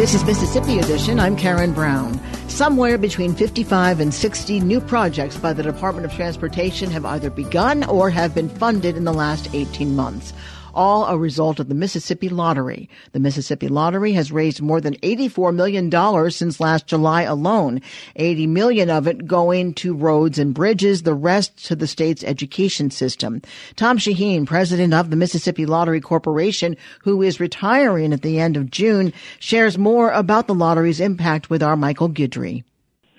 This 0.00 0.14
is 0.14 0.24
Mississippi 0.24 0.78
Edition. 0.78 1.20
I'm 1.20 1.36
Karen 1.36 1.74
Brown. 1.74 2.18
Somewhere 2.48 2.96
between 2.96 3.34
55 3.34 4.00
and 4.00 4.14
60 4.14 4.60
new 4.60 4.80
projects 4.80 5.36
by 5.36 5.52
the 5.52 5.62
Department 5.62 6.06
of 6.06 6.12
Transportation 6.14 6.90
have 6.90 7.04
either 7.04 7.28
begun 7.28 7.84
or 7.84 8.08
have 8.08 8.34
been 8.34 8.48
funded 8.48 8.96
in 8.96 9.04
the 9.04 9.12
last 9.12 9.54
18 9.54 9.94
months 9.94 10.32
all 10.74 11.06
a 11.06 11.18
result 11.18 11.60
of 11.60 11.68
the 11.68 11.74
Mississippi 11.74 12.28
Lottery. 12.28 12.88
The 13.12 13.20
Mississippi 13.20 13.68
Lottery 13.68 14.12
has 14.12 14.32
raised 14.32 14.60
more 14.60 14.80
than 14.80 14.96
$84 14.96 15.54
million 15.54 16.30
since 16.30 16.60
last 16.60 16.86
July 16.86 17.22
alone, 17.22 17.80
80 18.16 18.46
million 18.46 18.90
of 18.90 19.06
it 19.06 19.26
going 19.26 19.74
to 19.74 19.94
roads 19.94 20.38
and 20.38 20.54
bridges, 20.54 21.02
the 21.02 21.14
rest 21.14 21.66
to 21.66 21.76
the 21.76 21.86
state's 21.86 22.24
education 22.24 22.90
system. 22.90 23.42
Tom 23.76 23.98
Shaheen, 23.98 24.46
president 24.46 24.94
of 24.94 25.10
the 25.10 25.16
Mississippi 25.16 25.66
Lottery 25.66 26.00
Corporation, 26.00 26.76
who 27.02 27.22
is 27.22 27.40
retiring 27.40 28.12
at 28.12 28.22
the 28.22 28.38
end 28.38 28.56
of 28.56 28.70
June, 28.70 29.12
shares 29.38 29.78
more 29.78 30.10
about 30.10 30.46
the 30.46 30.54
lottery's 30.54 31.00
impact 31.00 31.50
with 31.50 31.62
our 31.62 31.76
Michael 31.76 32.08
Guidry. 32.08 32.64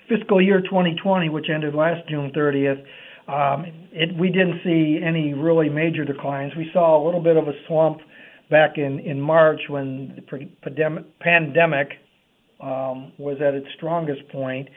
Fiscal 0.08 0.42
year 0.42 0.60
2020, 0.60 1.28
which 1.30 1.48
ended 1.48 1.74
last 1.74 2.06
June 2.08 2.32
30th, 2.36 2.84
um, 3.28 3.64
it, 3.92 4.16
we 4.18 4.28
didn't 4.28 4.60
see 4.64 5.00
any 5.04 5.32
really 5.32 5.68
major 5.68 6.04
declines. 6.04 6.52
We 6.56 6.70
saw 6.72 7.02
a 7.02 7.02
little 7.04 7.22
bit 7.22 7.36
of 7.36 7.48
a 7.48 7.52
slump 7.68 7.98
back 8.50 8.76
in, 8.76 8.98
in 9.00 9.20
March 9.20 9.60
when 9.68 10.14
the 10.16 11.04
pandemic 11.20 11.88
um, 12.60 13.12
was 13.18 13.38
at 13.40 13.54
its 13.54 13.66
strongest 13.76 14.28
point. 14.30 14.68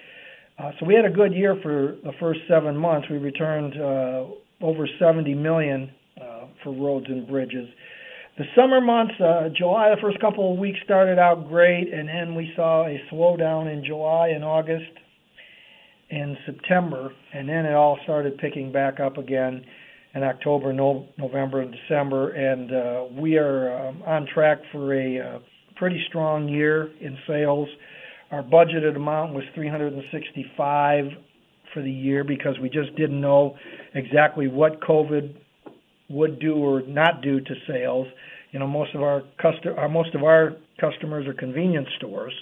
Uh, 0.58 0.71
so 0.79 0.86
we 0.86 0.95
had 0.95 1.05
a 1.05 1.10
good 1.10 1.34
year 1.34 1.58
for 1.62 1.97
the 2.03 2.13
first 2.19 2.39
seven 2.47 2.77
months. 2.77 3.08
We 3.10 3.17
returned 3.17 3.73
uh, 3.75 4.25
over 4.62 4.88
70 4.99 5.34
million 5.34 5.91
uh, 6.19 6.45
for 6.63 6.71
roads 6.71 7.08
and 7.10 7.27
bridges. 7.27 7.67
The 8.38 8.45
summer 8.55 8.81
months, 8.81 9.13
uh, 9.19 9.49
July, 9.55 9.89
the 9.89 10.01
first 10.01 10.19
couple 10.19 10.51
of 10.51 10.60
weeks 10.60 10.79
started 10.84 11.19
out 11.19 11.47
great, 11.47 11.93
and 11.93 12.08
then 12.08 12.36
we 12.36 12.51
saw 12.55 12.86
a 12.86 12.99
slowdown 13.12 13.71
in 13.71 13.84
July 13.84 14.29
and 14.29 14.43
August 14.43 14.91
in 16.10 16.38
September, 16.46 17.12
and 17.34 17.50
then 17.50 17.65
it 17.65 17.74
all 17.74 17.98
started 18.04 18.38
picking 18.38 18.72
back 18.72 19.00
up 19.00 19.18
again 19.18 19.63
in 20.13 20.24
October, 20.24 20.72
no, 20.72 21.08
November, 21.18 21.62
and 21.62 21.74
December. 21.74 22.32
And 22.32 22.72
uh, 22.72 23.22
we 23.22 23.38
are 23.38 23.88
um, 23.88 24.02
on 24.06 24.28
track 24.34 24.60
for 24.72 24.94
a 24.94 25.20
uh, 25.20 25.39
pretty 25.76 26.02
strong 26.08 26.48
year 26.48 26.91
in 27.02 27.18
sales. 27.28 27.68
Our 28.32 28.44
budgeted 28.44 28.96
amount 28.96 29.34
was 29.34 29.44
365 29.56 31.06
for 31.74 31.82
the 31.82 31.91
year 31.91 32.24
because 32.24 32.58
we 32.62 32.70
just 32.70 32.96
didn't 32.96 33.20
know 33.20 33.56
exactly 33.94 34.48
what 34.48 34.82
COVID 34.82 35.36
would 36.10 36.39
do 36.39 36.56
or 36.56 36.82
not 36.84 37.22
do 37.22 37.39
to 37.39 37.54
sales. 37.68 38.08
You 38.52 38.60
know, 38.60 38.68
most 38.68 38.96
of 38.96 39.02
our 39.02 39.22
custom, 39.41 39.74
uh, 39.78 39.89
most 39.89 40.15
of 40.15 40.24
our 40.24 40.54
customers 40.80 41.28
are 41.28 41.34
convenience 41.34 41.89
stores 41.98 42.34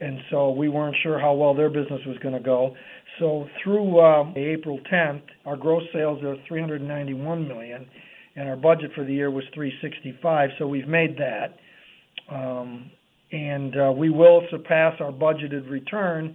and 0.00 0.18
so 0.30 0.50
we 0.50 0.68
weren't 0.68 0.96
sure 1.02 1.18
how 1.18 1.34
well 1.34 1.54
their 1.54 1.68
business 1.68 2.00
was 2.06 2.16
going 2.18 2.34
to 2.34 2.40
go. 2.40 2.74
So 3.18 3.46
through 3.62 4.00
um, 4.00 4.34
April 4.36 4.80
10th, 4.90 5.22
our 5.44 5.56
gross 5.56 5.82
sales 5.92 6.22
are 6.22 6.36
391 6.48 7.46
million, 7.46 7.86
and 8.34 8.48
our 8.48 8.56
budget 8.56 8.92
for 8.94 9.04
the 9.04 9.12
year 9.12 9.30
was 9.30 9.44
365. 9.54 10.50
So 10.58 10.66
we've 10.66 10.88
made 10.88 11.18
that, 11.18 11.58
um, 12.34 12.90
and 13.30 13.76
uh, 13.76 13.92
we 13.92 14.08
will 14.08 14.42
surpass 14.50 14.94
our 15.00 15.12
budgeted 15.12 15.68
return 15.70 16.34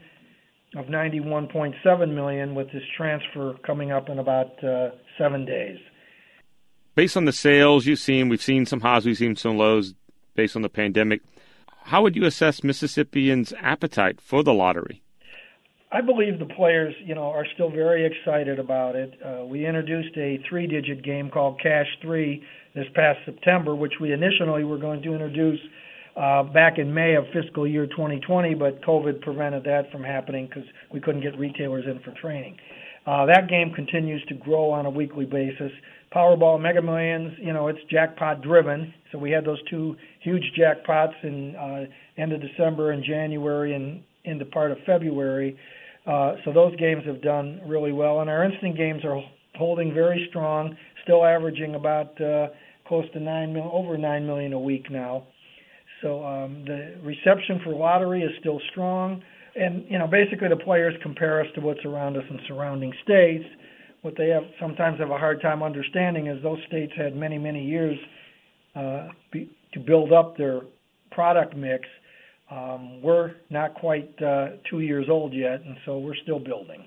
of 0.78 0.86
91.7 0.86 2.14
million 2.14 2.54
with 2.54 2.68
this 2.68 2.84
transfer 2.96 3.56
coming 3.66 3.92
up 3.92 4.10
in 4.10 4.20
about 4.20 4.64
uh, 4.64 4.90
seven 5.18 5.46
days. 5.46 5.78
Based 6.94 7.18
on 7.18 7.26
the 7.26 7.34
sales 7.34 7.86
you've 7.86 8.00
seen, 8.00 8.30
we've 8.30 8.44
seen 8.44 8.66
some 8.66 8.82
highs, 8.82 9.06
we've 9.06 9.18
seen 9.18 9.36
some 9.36 9.58
lows 9.58 9.96
based 10.36 10.56
on 10.56 10.62
the 10.62 10.70
pandemic 10.70 11.22
how 11.86 12.02
would 12.02 12.16
you 12.16 12.26
assess 12.26 12.64
Mississippians' 12.64 13.54
appetite 13.62 14.20
for 14.20 14.42
the 14.42 14.54
lottery? 14.54 15.04
I 15.92 16.02
believe 16.02 16.40
the 16.40 16.54
players, 16.56 16.96
you 17.06 17.14
know, 17.14 17.28
are 17.28 17.46
still 17.54 17.70
very 17.70 18.06
excited 18.06 18.58
about 18.58 18.96
it. 18.96 19.14
Uh, 19.24 19.46
we 19.46 19.68
introduced 19.68 20.18
a 20.18 20.40
three-digit 20.50 21.04
game 21.04 21.30
called 21.30 21.62
Cash 21.62 21.86
Three 22.02 22.44
this 22.74 22.88
past 22.96 23.20
September, 23.24 23.76
which 23.76 23.94
we 24.02 24.12
initially 24.12 24.64
were 24.64 24.80
going 24.80 25.04
to 25.04 25.14
introduce 25.14 25.60
uh, 26.18 26.42
back 26.42 26.80
in 26.80 26.92
May 26.92 27.14
of 27.14 27.26
fiscal 27.32 27.68
year 27.68 27.86
2020, 27.86 28.56
but 28.56 28.82
COVID 28.82 29.22
prevented 29.22 29.64
that 29.66 29.92
from 29.92 30.04
happening 30.04 30.48
because 30.48 30.68
we 30.92 31.00
couldn't 31.00 31.22
get 31.22 31.38
retailers 31.38 31.86
in 31.86 32.00
for 32.00 32.20
training. 32.20 32.58
Uh, 33.06 33.28
that 33.28 33.48
game 33.48 33.72
continues 33.76 34.26
to 34.26 34.34
grow 34.34 34.72
on 34.72 34.88
a 34.88 34.90
weekly 34.90 35.26
basis. 35.26 35.72
Powerball 36.16 36.62
Mega 36.62 36.82
Millions, 36.82 37.34
you 37.40 37.52
know, 37.52 37.68
it's 37.68 37.80
jackpot 37.92 38.42
driven. 38.42 38.94
So 39.12 39.18
we 39.18 39.32
had 39.32 39.44
those 39.44 39.62
two 39.70 39.98
huge 40.22 40.44
jackpots 40.58 41.14
in 41.24 41.56
uh, 41.58 42.22
end 42.22 42.32
of 42.32 42.42
December 42.42 42.92
and 42.92 43.04
January 43.04 43.76
and 43.76 44.02
into 44.24 44.46
part 44.46 44.72
of 44.72 44.78
February. 44.86 45.58
Uh, 46.08 46.36
so 46.46 46.54
those 46.54 46.74
games 46.78 47.04
have 47.06 47.22
done 47.22 47.60
really 47.68 47.92
well, 47.92 48.22
and 48.22 48.30
our 48.30 48.46
instant 48.46 48.78
games 48.78 49.04
are 49.04 49.20
holding 49.56 49.94
very 49.94 50.26
strong, 50.30 50.78
still 51.04 51.26
averaging 51.26 51.76
about 51.76 52.20
uh, 52.22 52.48
close 52.88 53.06
to 53.12 53.20
nine 53.20 53.54
mil, 53.54 53.70
over 53.74 53.98
nine 53.98 54.26
million 54.26 54.54
a 54.54 54.60
week 54.60 54.90
now. 54.90 55.28
So 56.02 56.24
um, 56.24 56.64
the 56.66 56.96
reception 57.04 57.60
for 57.64 57.74
lottery 57.74 58.22
is 58.22 58.32
still 58.40 58.62
strong, 58.72 59.22
and 59.56 59.84
you 59.90 60.00
know 60.00 60.08
basically 60.08 60.48
the 60.48 60.64
players 60.64 60.94
compare 61.02 61.42
us 61.42 61.48
to 61.56 61.62
what's 61.62 61.84
around 61.84 62.16
us 62.16 62.24
in 62.30 62.40
surrounding 62.48 62.94
states 63.04 63.46
what 64.06 64.16
they 64.18 64.30
have 64.30 64.44
sometimes 64.60 65.00
have 65.00 65.10
a 65.10 65.18
hard 65.18 65.42
time 65.42 65.64
understanding 65.64 66.28
is 66.28 66.42
those 66.44 66.60
states 66.68 66.94
had 66.96 67.16
many 67.16 67.40
many 67.40 67.66
years 67.66 67.98
uh, 68.76 69.08
be, 69.32 69.50
to 69.74 69.80
build 69.80 70.14
up 70.14 70.38
their 70.38 70.62
product 71.12 71.56
mix. 71.56 71.88
Um, 72.52 73.02
we're 73.02 73.34
not 73.50 73.74
quite 73.74 74.14
uh, 74.22 74.50
two 74.70 74.82
years 74.82 75.08
old 75.10 75.34
yet, 75.34 75.62
and 75.62 75.76
so 75.86 75.98
we're 75.98 76.16
still 76.22 76.38
building. 76.38 76.86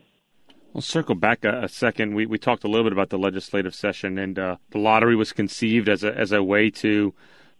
We'll 0.73 0.83
circle 0.83 1.17
back 1.17 1.45
a, 1.45 1.65
a, 1.65 1.69
second. 1.69 2.15
We 2.15 2.25
we 2.25 2.39
talked 2.39 2.63
a 2.63 2.69
little 2.69 2.85
bit 2.85 2.93
about 2.93 3.11
the 3.11 3.19
legislative 3.19 3.75
session, 3.75 4.17
and 4.17 4.39
uh, 4.39 4.57
the 4.71 4.79
lottery 4.79 5.17
was 5.17 5.33
conceived 5.33 5.89
as 5.89 6.05
a 6.05 6.17
as 6.17 6.31
a 6.31 6.41
way 6.41 6.71
to 6.71 7.13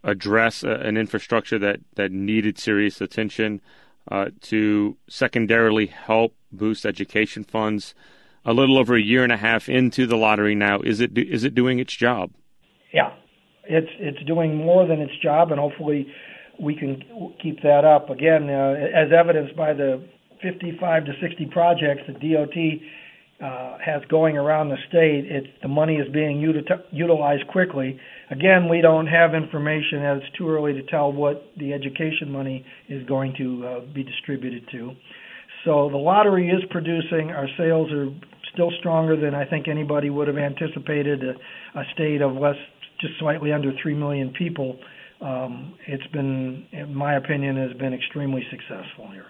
address 0.05 0.63
a, 0.63 0.71
an 0.71 0.95
infrastructure 0.95 1.59
that 1.59 1.81
that 1.95 2.13
needed 2.13 2.57
serious 2.57 3.01
attention, 3.01 3.59
uh, 4.09 4.27
to 4.39 4.95
secondarily 5.09 5.87
help 5.87 6.33
boost 6.49 6.85
education 6.85 7.43
funds 7.43 7.93
a 8.45 8.53
little 8.53 8.77
over 8.77 8.95
a 8.95 9.01
year 9.01 9.23
and 9.23 9.31
a 9.31 9.37
half 9.37 9.69
into 9.69 10.07
the 10.07 10.15
lottery 10.15 10.55
now. 10.55 10.79
Is 10.81 10.99
it 10.99 11.17
is 11.17 11.43
it 11.43 11.55
doing 11.55 11.79
its 11.79 11.95
job? 11.95 12.31
Yeah, 12.93 13.13
it's 13.65 13.89
it's 13.99 14.23
doing 14.25 14.55
more 14.55 14.87
than 14.87 14.99
its 14.99 15.17
job, 15.21 15.51
and 15.51 15.59
hopefully 15.59 16.07
we 16.59 16.75
can 16.75 17.01
keep 17.41 17.61
that 17.63 17.85
up. 17.85 18.09
Again, 18.09 18.49
uh, 18.49 18.75
as 18.93 19.09
evidenced 19.17 19.55
by 19.55 19.73
the 19.73 20.03
55 20.41 21.05
to 21.05 21.11
60 21.21 21.45
projects 21.51 22.01
that 22.07 22.19
DOT 22.19 23.45
uh, 23.45 23.77
has 23.83 24.01
going 24.09 24.37
around 24.37 24.69
the 24.69 24.77
state, 24.89 25.25
it's 25.25 25.47
the 25.61 25.67
money 25.67 25.95
is 25.95 26.11
being 26.11 26.41
util- 26.41 26.83
utilized 26.91 27.47
quickly. 27.47 27.99
Again, 28.31 28.67
we 28.69 28.81
don't 28.81 29.07
have 29.07 29.33
information 29.33 30.03
as 30.03 30.21
it's 30.21 30.37
too 30.37 30.49
early 30.49 30.73
to 30.73 30.83
tell 30.83 31.11
what 31.11 31.45
the 31.57 31.73
education 31.73 32.31
money 32.31 32.65
is 32.89 33.05
going 33.07 33.33
to 33.37 33.65
uh, 33.65 33.79
be 33.93 34.03
distributed 34.03 34.63
to. 34.71 34.91
So 35.65 35.89
the 35.89 35.97
lottery 35.97 36.49
is 36.49 36.63
producing. 36.69 37.31
Our 37.31 37.47
sales 37.57 37.91
are 37.91 38.07
still 38.53 38.71
stronger 38.79 39.15
than 39.15 39.35
I 39.35 39.45
think 39.45 39.67
anybody 39.67 40.09
would 40.09 40.27
have 40.27 40.37
anticipated. 40.37 41.23
A, 41.23 41.79
a 41.79 41.83
state 41.93 42.21
of 42.21 42.33
less, 42.33 42.55
just 43.01 43.13
slightly 43.19 43.51
under 43.51 43.71
three 43.81 43.93
million 43.93 44.33
people. 44.37 44.79
Um, 45.21 45.75
it's 45.87 46.07
been, 46.07 46.65
in 46.71 46.95
my 46.95 47.15
opinion, 47.15 47.57
has 47.57 47.75
been 47.77 47.93
extremely 47.93 48.45
successful 48.49 49.09
here. 49.11 49.25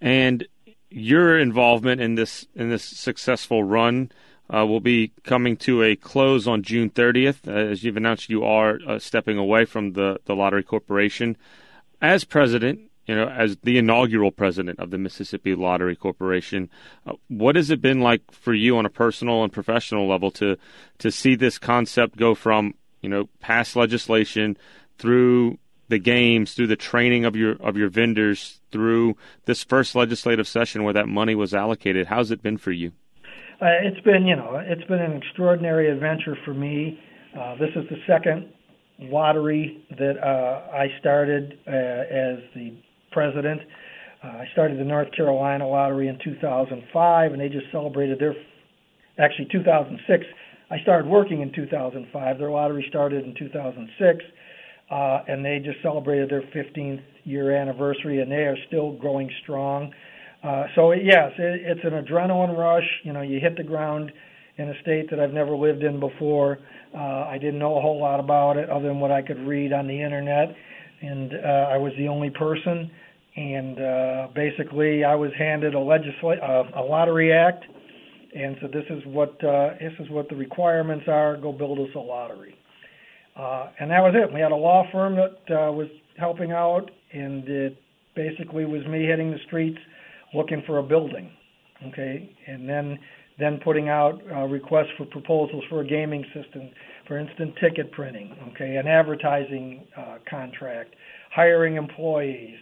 And 0.00 0.46
your 0.88 1.38
involvement 1.38 2.00
in 2.00 2.14
this 2.14 2.46
in 2.54 2.70
this 2.70 2.82
successful 2.82 3.62
run 3.62 4.10
uh, 4.48 4.66
will 4.66 4.80
be 4.80 5.12
coming 5.24 5.56
to 5.58 5.82
a 5.82 5.94
close 5.94 6.48
on 6.48 6.62
June 6.62 6.90
30th. 6.90 7.46
Uh, 7.46 7.52
as 7.52 7.84
you've 7.84 7.96
announced, 7.96 8.30
you 8.30 8.44
are 8.44 8.78
uh, 8.86 8.98
stepping 8.98 9.36
away 9.36 9.64
from 9.64 9.92
the 9.92 10.20
the 10.24 10.34
lottery 10.34 10.62
corporation. 10.62 11.36
As 12.00 12.24
president, 12.24 12.89
you 13.10 13.16
know, 13.16 13.26
as 13.28 13.56
the 13.64 13.76
inaugural 13.76 14.30
president 14.30 14.78
of 14.78 14.92
the 14.92 14.96
Mississippi 14.96 15.56
Lottery 15.56 15.96
Corporation, 15.96 16.70
uh, 17.08 17.14
what 17.26 17.56
has 17.56 17.68
it 17.68 17.82
been 17.82 17.98
like 17.98 18.22
for 18.30 18.54
you 18.54 18.78
on 18.78 18.86
a 18.86 18.88
personal 18.88 19.42
and 19.42 19.52
professional 19.52 20.06
level 20.06 20.30
to 20.30 20.56
to 20.98 21.10
see 21.10 21.34
this 21.34 21.58
concept 21.58 22.16
go 22.16 22.36
from 22.36 22.72
you 23.00 23.08
know 23.08 23.28
past 23.40 23.74
legislation 23.74 24.56
through 24.96 25.58
the 25.88 25.98
games, 25.98 26.54
through 26.54 26.68
the 26.68 26.76
training 26.76 27.24
of 27.24 27.34
your 27.34 27.56
of 27.56 27.76
your 27.76 27.88
vendors, 27.88 28.60
through 28.70 29.16
this 29.44 29.64
first 29.64 29.96
legislative 29.96 30.46
session 30.46 30.84
where 30.84 30.94
that 30.94 31.08
money 31.08 31.34
was 31.34 31.52
allocated? 31.52 32.06
How's 32.06 32.30
it 32.30 32.44
been 32.44 32.58
for 32.58 32.70
you? 32.70 32.92
Uh, 33.60 33.74
it's 33.82 34.00
been, 34.02 34.24
you 34.24 34.36
know, 34.36 34.62
it's 34.64 34.84
been 34.84 35.00
an 35.00 35.16
extraordinary 35.16 35.90
adventure 35.90 36.36
for 36.44 36.54
me. 36.54 36.96
Uh, 37.36 37.56
this 37.56 37.70
is 37.74 37.88
the 37.90 37.96
second 38.06 38.52
lottery 39.00 39.84
that 39.98 40.16
uh, 40.16 40.70
I 40.72 40.86
started 41.00 41.58
uh, 41.66 41.70
as 41.70 42.38
the 42.54 42.72
president. 43.10 43.60
Uh, 44.22 44.28
I 44.28 44.48
started 44.52 44.78
the 44.78 44.84
North 44.84 45.08
Carolina 45.16 45.66
Lottery 45.66 46.08
in 46.08 46.18
2005, 46.22 47.32
and 47.32 47.40
they 47.40 47.48
just 47.48 47.66
celebrated 47.72 48.18
their, 48.18 48.34
actually 49.18 49.48
2006. 49.50 50.24
I 50.70 50.78
started 50.82 51.08
working 51.08 51.42
in 51.42 51.52
2005. 51.52 52.38
Their 52.38 52.50
lottery 52.50 52.86
started 52.88 53.24
in 53.24 53.34
2006, 53.34 54.24
uh, 54.90 55.18
and 55.26 55.44
they 55.44 55.58
just 55.58 55.82
celebrated 55.82 56.30
their 56.30 56.42
15th 56.42 57.02
year 57.24 57.56
anniversary, 57.56 58.20
and 58.20 58.30
they 58.30 58.44
are 58.44 58.56
still 58.68 58.92
growing 58.92 59.30
strong. 59.42 59.92
Uh, 60.42 60.64
so 60.74 60.92
yes, 60.92 61.32
it, 61.38 61.62
it's 61.64 61.80
an 61.84 61.92
adrenaline 61.92 62.56
rush. 62.56 62.88
You 63.02 63.12
know, 63.12 63.20
you 63.22 63.40
hit 63.40 63.56
the 63.56 63.64
ground 63.64 64.12
in 64.56 64.68
a 64.68 64.80
state 64.82 65.10
that 65.10 65.18
I've 65.18 65.32
never 65.32 65.56
lived 65.56 65.82
in 65.82 65.98
before. 65.98 66.58
Uh, 66.94 67.26
I 67.26 67.38
didn't 67.38 67.58
know 67.58 67.76
a 67.76 67.80
whole 67.80 68.00
lot 68.00 68.20
about 68.20 68.56
it 68.56 68.68
other 68.70 68.88
than 68.88 69.00
what 69.00 69.10
I 69.10 69.22
could 69.22 69.38
read 69.46 69.72
on 69.72 69.86
the 69.86 70.00
internet, 70.00 70.54
and 71.00 71.32
uh, 71.34 71.72
I 71.72 71.76
was 71.76 71.92
the 71.98 72.08
only 72.08 72.30
person. 72.30 72.90
And 73.36 73.80
uh, 73.80 74.28
basically, 74.34 75.04
I 75.04 75.14
was 75.14 75.30
handed 75.38 75.74
a 75.74 75.78
legisla- 75.78 76.42
uh, 76.42 76.80
a 76.80 76.82
lottery 76.82 77.32
act, 77.32 77.64
and 78.34 78.56
so 78.60 78.66
this 78.66 78.84
is 78.90 79.02
what 79.06 79.32
uh, 79.44 79.74
this 79.80 79.92
is 80.00 80.10
what 80.10 80.28
the 80.28 80.34
requirements 80.34 81.04
are. 81.06 81.36
Go 81.36 81.52
build 81.52 81.78
us 81.78 81.94
a 81.94 81.98
lottery. 82.00 82.56
Uh, 83.36 83.70
and 83.78 83.90
that 83.90 84.00
was 84.00 84.14
it. 84.16 84.34
We 84.34 84.40
had 84.40 84.50
a 84.50 84.56
law 84.56 84.84
firm 84.90 85.14
that 85.16 85.54
uh, 85.54 85.72
was 85.72 85.86
helping 86.18 86.50
out, 86.50 86.90
and 87.12 87.48
it 87.48 87.80
basically 88.16 88.64
was 88.64 88.84
me 88.86 89.06
hitting 89.06 89.30
the 89.30 89.38
streets 89.46 89.78
looking 90.34 90.62
for 90.66 90.78
a 90.78 90.82
building, 90.82 91.30
okay, 91.86 92.34
and 92.46 92.68
then 92.68 92.98
then 93.38 93.58
putting 93.64 93.88
out 93.88 94.20
uh, 94.30 94.44
requests 94.44 94.90
for 94.98 95.06
proposals 95.06 95.64
for 95.70 95.80
a 95.80 95.86
gaming 95.86 96.24
system, 96.34 96.68
for 97.10 97.18
instance, 97.18 97.50
ticket 97.60 97.90
printing, 97.90 98.36
okay, 98.52 98.76
an 98.76 98.86
advertising 98.86 99.84
uh, 99.98 100.18
contract, 100.30 100.94
hiring 101.34 101.74
employees, 101.74 102.56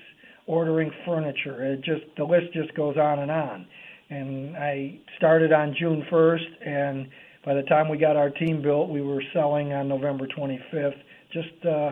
ordering 0.47 0.91
furniture. 1.05 1.63
It 1.75 1.85
just 1.85 2.05
the 2.17 2.25
list 2.25 2.55
just 2.55 2.75
goes 2.75 2.97
on 2.97 3.19
and 3.19 3.31
on. 3.31 3.67
And 4.09 4.57
I 4.57 5.01
started 5.19 5.53
on 5.53 5.77
June 5.79 6.03
1st, 6.11 6.67
and 6.67 7.09
by 7.45 7.53
the 7.53 7.63
time 7.65 7.91
we 7.91 7.99
got 7.99 8.17
our 8.17 8.31
team 8.31 8.63
built, 8.63 8.89
we 8.89 9.03
were 9.03 9.23
selling 9.35 9.75
on 9.75 9.87
November 9.87 10.27
25th, 10.27 10.97
just 11.31 11.67
uh, 11.67 11.91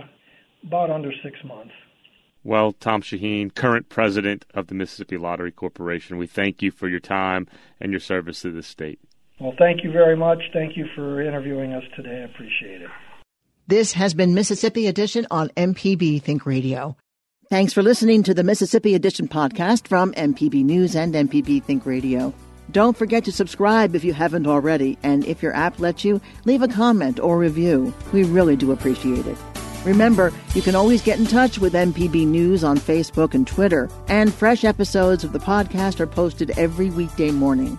about 0.67 0.89
under 0.89 1.13
six 1.23 1.37
months. 1.45 1.75
Well, 2.43 2.73
Tom 2.73 3.03
Shaheen, 3.03 3.55
current 3.55 3.91
president 3.91 4.47
of 4.55 4.69
the 4.69 4.75
Mississippi 4.75 5.19
Lottery 5.19 5.53
Corporation, 5.53 6.17
we 6.17 6.27
thank 6.27 6.63
you 6.63 6.71
for 6.71 6.89
your 6.89 7.01
time 7.01 7.49
and 7.79 7.91
your 7.93 8.01
service 8.01 8.41
to 8.43 8.51
the 8.51 8.63
state. 8.63 8.99
Well, 9.39 9.53
thank 9.59 9.85
you 9.85 9.93
very 9.93 10.17
much. 10.17 10.39
Thank 10.53 10.77
you 10.77 10.87
for 10.95 11.21
interviewing 11.21 11.75
us 11.75 11.85
today. 11.95 12.23
I 12.23 12.25
appreciate 12.25 12.83
it. 12.83 12.89
This 13.67 13.93
has 13.93 14.15
been 14.15 14.33
Mississippi 14.33 14.87
Edition 14.87 15.27
on 15.31 15.51
MPB 15.57 16.23
Think 16.23 16.47
Radio. 16.47 16.97
Thanks 17.51 17.73
for 17.73 17.83
listening 17.83 18.23
to 18.23 18.35
the 18.35 18.45
Mississippi 18.45 18.95
Edition 18.95 19.29
podcast 19.29 19.89
from 19.89 20.13
MPB 20.15 20.65
News 20.65 20.97
and 20.97 21.15
MPB 21.15 21.63
Think 21.65 21.85
Radio. 21.85 22.33
Don't 22.73 22.97
forget 22.97 23.25
to 23.25 23.33
subscribe 23.33 23.95
if 23.95 24.03
you 24.03 24.13
haven't 24.13 24.47
already, 24.47 24.99
and 25.03 25.25
if 25.25 25.43
your 25.43 25.55
app 25.55 25.79
lets 25.79 26.05
you, 26.05 26.21
leave 26.45 26.63
a 26.63 26.69
comment 26.69 27.21
or 27.21 27.39
review. 27.39 27.95
We 28.13 28.25
really 28.25 28.57
do 28.57 28.73
appreciate 28.73 29.27
it. 29.27 29.39
Remember, 29.85 30.33
you 30.55 30.63
can 30.63 30.75
always 30.75 31.03
get 31.03 31.21
in 31.21 31.27
touch 31.27 31.59
with 31.61 31.75
MPB 31.75 32.27
News 32.27 32.65
on 32.65 32.79
Facebook 32.79 33.35
and 33.35 33.47
Twitter, 33.47 33.89
and 34.09 34.35
fresh 34.35 34.65
episodes 34.65 35.23
of 35.23 35.33
the 35.33 35.39
podcast 35.39 36.01
are 36.01 36.09
posted 36.09 36.51
every 36.59 36.91
weekday 36.91 37.31
morning. 37.31 37.79